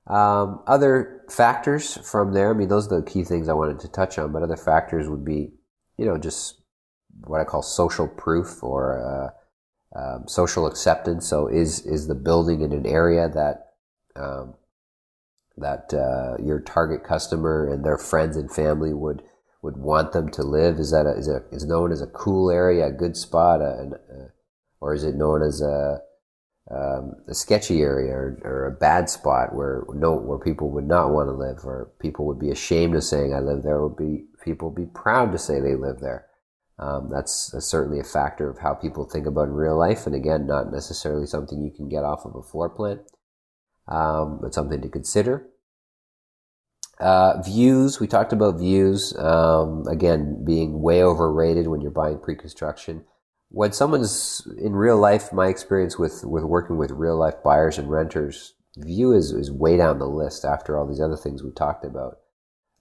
Um, 0.07 0.63
other 0.67 1.25
factors 1.29 1.97
from 1.97 2.33
there, 2.33 2.51
I 2.51 2.53
mean, 2.53 2.69
those 2.69 2.89
are 2.89 3.01
the 3.01 3.05
key 3.05 3.25
things 3.25 3.49
I 3.49 3.53
wanted 3.53 3.81
to 3.81 3.89
touch 3.89 4.17
on, 4.17 4.31
but 4.31 4.41
other 4.41 4.55
factors 4.55 5.09
would 5.09 5.25
be, 5.25 5.51
you 5.97 6.05
know, 6.05 6.17
just 6.17 6.61
what 7.25 7.41
I 7.41 7.43
call 7.43 7.61
social 7.61 8.07
proof 8.07 8.63
or 8.63 9.33
uh, 9.93 9.99
um, 9.99 10.29
social 10.29 10.65
acceptance. 10.65 11.27
So, 11.27 11.47
is 11.47 11.85
is 11.85 12.07
the 12.07 12.15
building 12.15 12.61
in 12.61 12.71
an 12.71 12.85
area 12.85 13.27
that 13.29 13.71
um, 14.15 14.53
that 15.57 15.93
uh, 15.93 16.41
your 16.41 16.59
target 16.59 17.03
customer 17.03 17.67
and 17.67 17.83
their 17.83 17.97
friends 17.97 18.37
and 18.37 18.51
family 18.51 18.93
would 18.93 19.23
would 19.65 19.77
want 19.77 20.11
them 20.11 20.29
to 20.29 20.43
live? 20.43 20.77
Is 20.77 20.91
that 20.91 21.07
a, 21.07 21.17
is 21.17 21.27
it 21.27 21.43
is 21.51 21.65
known 21.65 21.91
as 21.91 22.01
a 22.01 22.07
cool 22.07 22.51
area, 22.51 22.85
a 22.85 22.91
good 22.91 23.17
spot, 23.17 23.61
a, 23.61 23.65
a, 23.65 24.29
or 24.79 24.93
is 24.93 25.03
it 25.03 25.15
known 25.15 25.41
as 25.41 25.59
a 25.59 26.01
um, 26.69 27.15
a 27.27 27.33
sketchy 27.33 27.81
area 27.81 28.11
or, 28.11 28.39
or, 28.43 28.65
a 28.65 28.71
bad 28.71 29.07
spot 29.07 29.53
where 29.53 29.83
no 29.93 30.15
where 30.15 30.39
people 30.39 30.71
would 30.71 30.87
not 30.87 31.11
want 31.11 31.29
to 31.29 31.33
live, 31.33 31.65
or 31.65 31.91
people 31.99 32.25
would 32.27 32.39
be 32.39 32.51
ashamed 32.51 32.95
of 32.95 33.03
saying 33.03 33.33
I 33.33 33.39
live 33.39 33.63
there? 33.63 33.81
Would 33.81 33.97
be 33.97 34.25
people 34.43 34.69
be 34.69 34.85
proud 34.85 35.31
to 35.31 35.39
say 35.39 35.59
they 35.59 35.75
live 35.75 35.99
there? 35.99 36.27
Um, 36.77 37.09
that's, 37.09 37.51
that's, 37.51 37.67
certainly 37.67 38.01
a 38.01 38.03
factor 38.03 38.49
of 38.49 38.59
how 38.59 38.73
people 38.73 39.05
think 39.05 39.25
about 39.25 39.47
in 39.47 39.53
real 39.53 39.77
life, 39.77 40.05
and 40.05 40.13
again, 40.13 40.45
not 40.45 40.73
necessarily 40.73 41.25
something 41.25 41.63
you 41.63 41.71
can 41.71 41.87
get 41.87 42.03
off 42.03 42.25
of 42.25 42.35
a 42.35 42.41
floor 42.41 42.69
plan, 42.69 42.99
um, 43.87 44.39
but 44.41 44.53
something 44.53 44.81
to 44.81 44.89
consider. 44.89 45.47
Uh, 46.99 47.41
views, 47.41 47.99
we 47.99 48.07
talked 48.07 48.31
about 48.31 48.57
views, 48.57 49.13
um, 49.17 49.85
again, 49.87 50.43
being 50.45 50.81
way 50.81 51.03
overrated 51.03 51.67
when 51.67 51.81
you're 51.81 51.91
buying 51.91 52.19
pre-construction. 52.19 53.03
When 53.49 53.73
someone's 53.73 54.47
in 54.57 54.73
real 54.73 54.97
life, 54.97 55.33
my 55.33 55.47
experience 55.47 55.99
with, 55.99 56.23
with 56.23 56.43
working 56.43 56.77
with 56.77 56.91
real 56.91 57.17
life 57.17 57.35
buyers 57.43 57.77
and 57.77 57.89
renters, 57.89 58.53
view 58.77 59.11
is, 59.11 59.31
is 59.31 59.51
way 59.51 59.77
down 59.77 59.99
the 59.99 60.07
list 60.07 60.45
after 60.45 60.77
all 60.77 60.87
these 60.87 61.01
other 61.01 61.17
things 61.17 61.43
we 61.43 61.51
talked 61.51 61.85
about. 61.85 62.19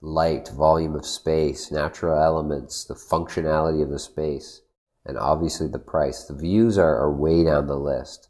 Light, 0.01 0.49
volume 0.49 0.95
of 0.95 1.05
space, 1.05 1.71
natural 1.71 2.21
elements, 2.21 2.85
the 2.85 2.93
functionality 2.93 3.83
of 3.83 3.89
the 3.89 3.99
space, 3.99 4.61
and 5.05 5.17
obviously 5.17 5.67
the 5.67 5.79
price. 5.79 6.23
The 6.23 6.35
views 6.35 6.77
are, 6.77 6.97
are 6.97 7.13
way 7.13 7.43
down 7.43 7.67
the 7.67 7.77
list. 7.77 8.29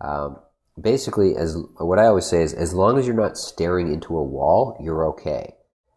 Um, 0.00 0.38
basically, 0.80 1.36
as 1.36 1.56
what 1.78 1.98
I 1.98 2.06
always 2.06 2.26
say 2.26 2.42
is, 2.42 2.52
as 2.54 2.74
long 2.74 2.98
as 2.98 3.06
you're 3.06 3.16
not 3.16 3.36
staring 3.36 3.92
into 3.92 4.16
a 4.16 4.24
wall, 4.24 4.76
you're 4.82 5.06
okay. 5.10 5.54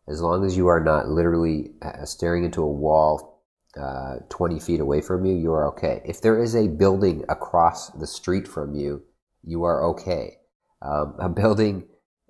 As 0.07 0.21
long 0.21 0.45
as 0.45 0.55
you 0.55 0.67
are 0.67 0.83
not 0.83 1.07
literally 1.07 1.71
uh, 1.81 2.05
staring 2.05 2.43
into 2.43 2.61
a 2.61 2.71
wall 2.71 3.43
uh, 3.79 4.17
20 4.29 4.59
feet 4.59 4.79
away 4.79 5.01
from 5.01 5.25
you, 5.25 5.35
you 5.35 5.51
are 5.51 5.67
okay. 5.69 6.01
If 6.05 6.21
there 6.21 6.41
is 6.41 6.55
a 6.55 6.67
building 6.67 7.23
across 7.27 7.89
the 7.89 8.07
street 8.07 8.47
from 8.47 8.75
you, 8.75 9.03
you 9.43 9.63
are 9.63 9.83
okay. 9.89 10.37
Um, 10.81 11.15
a 11.19 11.29
building, 11.29 11.85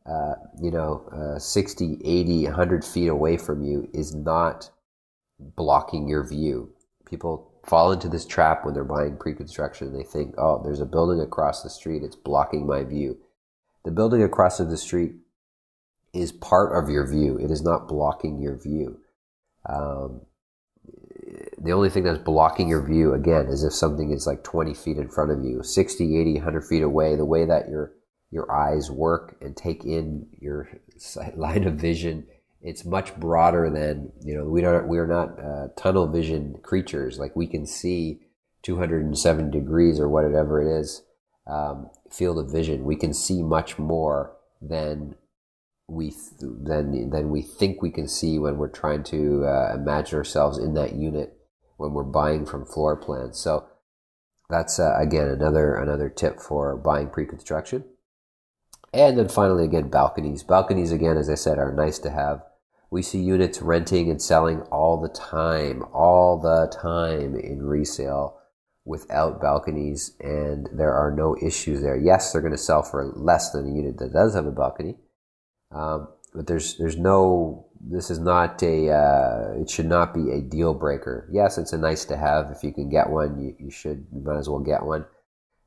uh, 0.05 0.35
you 0.61 0.71
know, 0.71 1.07
uh, 1.11 1.39
60, 1.39 1.99
80, 2.03 2.45
100 2.45 2.85
feet 2.85 3.07
away 3.07 3.37
from 3.37 3.63
you 3.63 3.89
is 3.93 4.15
not 4.15 4.69
blocking 5.39 6.07
your 6.07 6.27
view. 6.27 6.73
People 7.05 7.51
fall 7.65 7.91
into 7.91 8.07
this 8.07 8.25
trap 8.25 8.63
when 8.63 8.73
they're 8.73 8.83
buying 8.83 9.17
pre-construction. 9.17 9.93
They 9.93 10.03
think, 10.03 10.35
oh, 10.37 10.61
there's 10.63 10.81
a 10.81 10.85
building 10.85 11.19
across 11.19 11.63
the 11.63 11.69
street. 11.69 12.03
It's 12.03 12.15
blocking 12.15 12.67
my 12.67 12.83
view. 12.83 13.17
The 13.83 13.91
building 13.91 14.23
across 14.23 14.57
the 14.57 14.77
street 14.77 15.13
is 16.13 16.31
part 16.31 16.75
of 16.75 16.89
your 16.89 17.07
view. 17.07 17.37
It 17.37 17.51
is 17.51 17.61
not 17.61 17.87
blocking 17.87 18.41
your 18.41 18.55
view. 18.55 18.99
Um, 19.67 20.21
the 21.57 21.71
only 21.71 21.89
thing 21.89 22.03
that's 22.03 22.19
blocking 22.19 22.67
your 22.67 22.85
view, 22.85 23.13
again, 23.13 23.47
is 23.47 23.63
if 23.63 23.73
something 23.73 24.11
is 24.11 24.27
like 24.27 24.43
20 24.43 24.73
feet 24.73 24.97
in 24.97 25.09
front 25.09 25.31
of 25.31 25.43
you, 25.43 25.63
60, 25.63 26.19
80, 26.19 26.33
100 26.35 26.61
feet 26.61 26.83
away, 26.83 27.15
the 27.15 27.25
way 27.25 27.45
that 27.45 27.67
your, 27.67 27.93
your 28.31 28.51
eyes 28.51 28.91
work 28.91 29.35
and 29.41 29.57
take 29.57 29.83
in 29.83 30.27
your 30.39 30.69
line 31.35 31.65
of 31.65 31.75
vision 31.75 32.27
it's 32.65 32.83
much 32.83 33.15
broader 33.15 33.69
than 33.69 34.11
you 34.23 34.35
know 34.35 34.43
we 34.43 34.59
don't 34.59 34.87
we 34.87 34.97
are 34.97 35.05
not 35.05 35.39
uh, 35.39 35.67
tunnel 35.77 36.07
vision 36.07 36.57
creatures. 36.63 37.19
Like 37.19 37.35
we 37.35 37.45
can 37.45 37.67
see 37.67 38.21
207 38.63 39.51
degrees 39.51 39.99
or 39.99 40.09
whatever 40.09 40.61
it 40.61 40.79
is 40.79 41.03
um, 41.45 41.91
field 42.11 42.39
of 42.39 42.51
vision. 42.51 42.83
We 42.83 42.95
can 42.95 43.13
see 43.13 43.43
much 43.43 43.77
more 43.77 44.35
than 44.59 45.15
we 45.87 46.09
th- 46.09 46.57
than 46.63 47.11
than 47.11 47.29
we 47.29 47.43
think 47.43 47.83
we 47.83 47.91
can 47.91 48.07
see 48.07 48.39
when 48.39 48.57
we're 48.57 48.67
trying 48.67 49.03
to 49.03 49.45
uh, 49.45 49.75
imagine 49.75 50.17
ourselves 50.17 50.57
in 50.57 50.73
that 50.73 50.95
unit 50.95 51.37
when 51.77 51.93
we're 51.93 52.03
buying 52.03 52.45
from 52.45 52.65
floor 52.65 52.95
plans 52.95 53.37
so 53.37 53.67
that's 54.49 54.79
uh, 54.79 54.95
again 54.97 55.27
another 55.27 55.75
another 55.75 56.09
tip 56.09 56.39
for 56.39 56.75
buying 56.75 57.09
pre-construction. 57.09 57.83
And 58.91 59.19
then 59.19 59.27
finally 59.27 59.65
again 59.65 59.89
balconies. 59.89 60.41
Balconies 60.41 60.91
again 60.91 61.17
as 61.17 61.29
i 61.29 61.35
said 61.35 61.59
are 61.59 61.71
nice 61.71 61.99
to 61.99 62.09
have 62.09 62.41
we 62.91 63.01
see 63.01 63.19
units 63.19 63.61
renting 63.61 64.09
and 64.09 64.21
selling 64.21 64.61
all 64.71 65.01
the 65.01 65.09
time, 65.09 65.83
all 65.93 66.39
the 66.39 66.73
time 66.81 67.35
in 67.35 67.63
resale 67.63 68.37
without 68.85 69.41
balconies, 69.41 70.15
and 70.19 70.69
there 70.71 70.93
are 70.93 71.11
no 71.11 71.35
issues 71.41 71.81
there. 71.81 71.97
Yes, 71.97 72.31
they're 72.31 72.41
going 72.41 72.51
to 72.51 72.57
sell 72.57 72.83
for 72.83 73.11
less 73.15 73.51
than 73.51 73.65
a 73.65 73.75
unit 73.75 73.97
that 73.97 74.13
does 74.13 74.35
have 74.35 74.45
a 74.45 74.51
balcony, 74.51 74.95
Um, 75.71 76.07
but 76.33 76.47
there's 76.47 76.77
there's 76.77 76.97
no 76.97 77.65
this 77.81 78.09
is 78.09 78.19
not 78.19 78.61
a 78.63 78.91
uh, 78.91 79.53
it 79.61 79.69
should 79.69 79.87
not 79.87 80.13
be 80.13 80.31
a 80.31 80.41
deal 80.41 80.73
breaker. 80.73 81.27
Yes, 81.31 81.57
it's 81.57 81.73
a 81.73 81.77
nice 81.77 82.05
to 82.05 82.17
have. 82.17 82.51
If 82.51 82.63
you 82.63 82.71
can 82.71 82.89
get 82.89 83.09
one, 83.09 83.41
you, 83.41 83.55
you 83.59 83.71
should 83.71 84.05
you 84.13 84.21
might 84.21 84.37
as 84.37 84.49
well 84.49 84.59
get 84.59 84.83
one. 84.83 85.05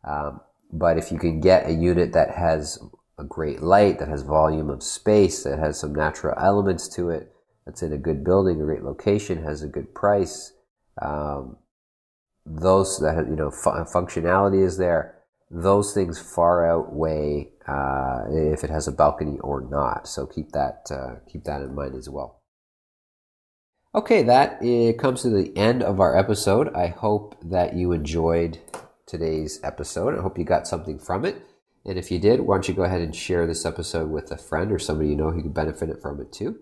Um, 0.05 0.41
but 0.73 0.99
if 0.99 1.11
you 1.11 1.19
can 1.19 1.41
get 1.41 1.67
a 1.67 1.73
unit 1.73 2.13
that 2.13 2.31
has 2.35 2.79
a 3.19 3.25
great 3.25 3.63
light, 3.63 3.99
that 3.99 4.09
has 4.09 4.23
volume 4.23 4.71
of 4.71 4.83
space, 4.83 5.43
that 5.43 5.59
has 5.59 5.81
some 5.81 5.95
natural 5.95 6.35
elements 6.39 6.89
to 6.97 7.11
it, 7.11 7.33
that's 7.67 7.83
in 7.83 7.93
a 7.93 7.99
good 7.99 8.25
building, 8.25 8.61
a 8.61 8.65
great 8.65 8.85
location, 8.85 9.43
has 9.43 9.63
a 9.63 9.69
good 9.69 9.95
price, 9.95 10.53
um, 11.03 11.57
those 12.47 12.99
that 13.01 13.29
you 13.29 13.37
know 13.37 13.51
fu- 13.51 13.71
functionality 13.71 14.65
is 14.65 14.79
there. 14.79 15.17
Those 15.51 15.95
things 15.95 16.19
far 16.19 16.69
outweigh 16.69 17.51
uh, 17.67 18.25
if 18.29 18.65
it 18.65 18.71
has 18.71 18.89
a 18.89 18.93
balcony 18.93 19.39
or 19.41 19.61
not. 19.61 20.07
So 20.09 20.27
keep 20.27 20.53
that 20.53 20.89
uh, 20.91 21.17
keep 21.31 21.45
that 21.45 21.63
in 21.63 21.75
mind 21.75 21.95
as 21.95 22.09
well. 22.09 22.43
Okay, 23.95 24.23
that 24.23 24.63
it 24.63 24.99
comes 24.99 25.23
to 25.23 25.31
the 25.31 25.57
end 25.57 25.83
of 25.83 26.01
our 26.01 26.17
episode. 26.17 26.75
I 26.75 26.89
hope 26.89 27.37
that 27.43 27.75
you 27.75 27.93
enjoyed 27.93 28.59
today's 29.07 29.61
episode. 29.63 30.17
I 30.17 30.23
hope 30.23 30.39
you 30.39 30.45
got 30.45 30.69
something 30.69 30.99
from 30.99 31.25
it. 31.25 31.43
And 31.85 31.99
if 31.99 32.11
you 32.11 32.19
did, 32.19 32.41
why 32.41 32.57
don't 32.57 32.69
you 32.69 32.75
go 32.75 32.83
ahead 32.83 33.01
and 33.01 33.15
share 33.15 33.47
this 33.47 33.65
episode 33.65 34.11
with 34.11 34.31
a 34.31 34.37
friend 34.37 34.73
or 34.73 34.79
somebody 34.79 35.11
you 35.11 35.17
know 35.17 35.31
who 35.31 35.43
could 35.43 35.55
benefit 35.55 36.01
from 36.01 36.21
it 36.21 36.33
too. 36.33 36.59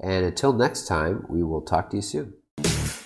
And 0.00 0.24
until 0.24 0.52
next 0.52 0.86
time, 0.86 1.24
we 1.28 1.42
will 1.42 1.62
talk 1.62 1.90
to 1.90 1.96
you 1.96 2.02
soon. 2.02 2.34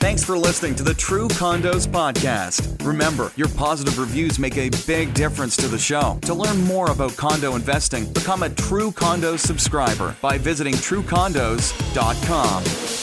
Thanks 0.01 0.23
for 0.23 0.39
listening 0.39 0.77
to 0.77 0.85
the 0.85 0.95
True 0.95 1.27
Condos 1.27 1.87
Podcast. 1.87 2.87
Remember, 2.87 3.33
your 3.35 3.49
positive 3.49 3.99
reviews 3.99 4.39
make 4.39 4.57
a 4.57 4.71
big 4.87 5.13
difference 5.13 5.57
to 5.57 5.67
the 5.67 5.79
show. 5.79 6.19
To 6.23 6.35
learn 6.35 6.61
more 6.63 6.91
about 6.91 7.17
condo 7.17 7.57
investing, 7.57 8.11
become 8.13 8.45
a 8.45 8.51
True 8.51 8.93
Condos 8.93 9.41
subscriber 9.41 10.15
by 10.23 10.39
visiting 10.39 10.75
truecondos.com. 10.75 12.98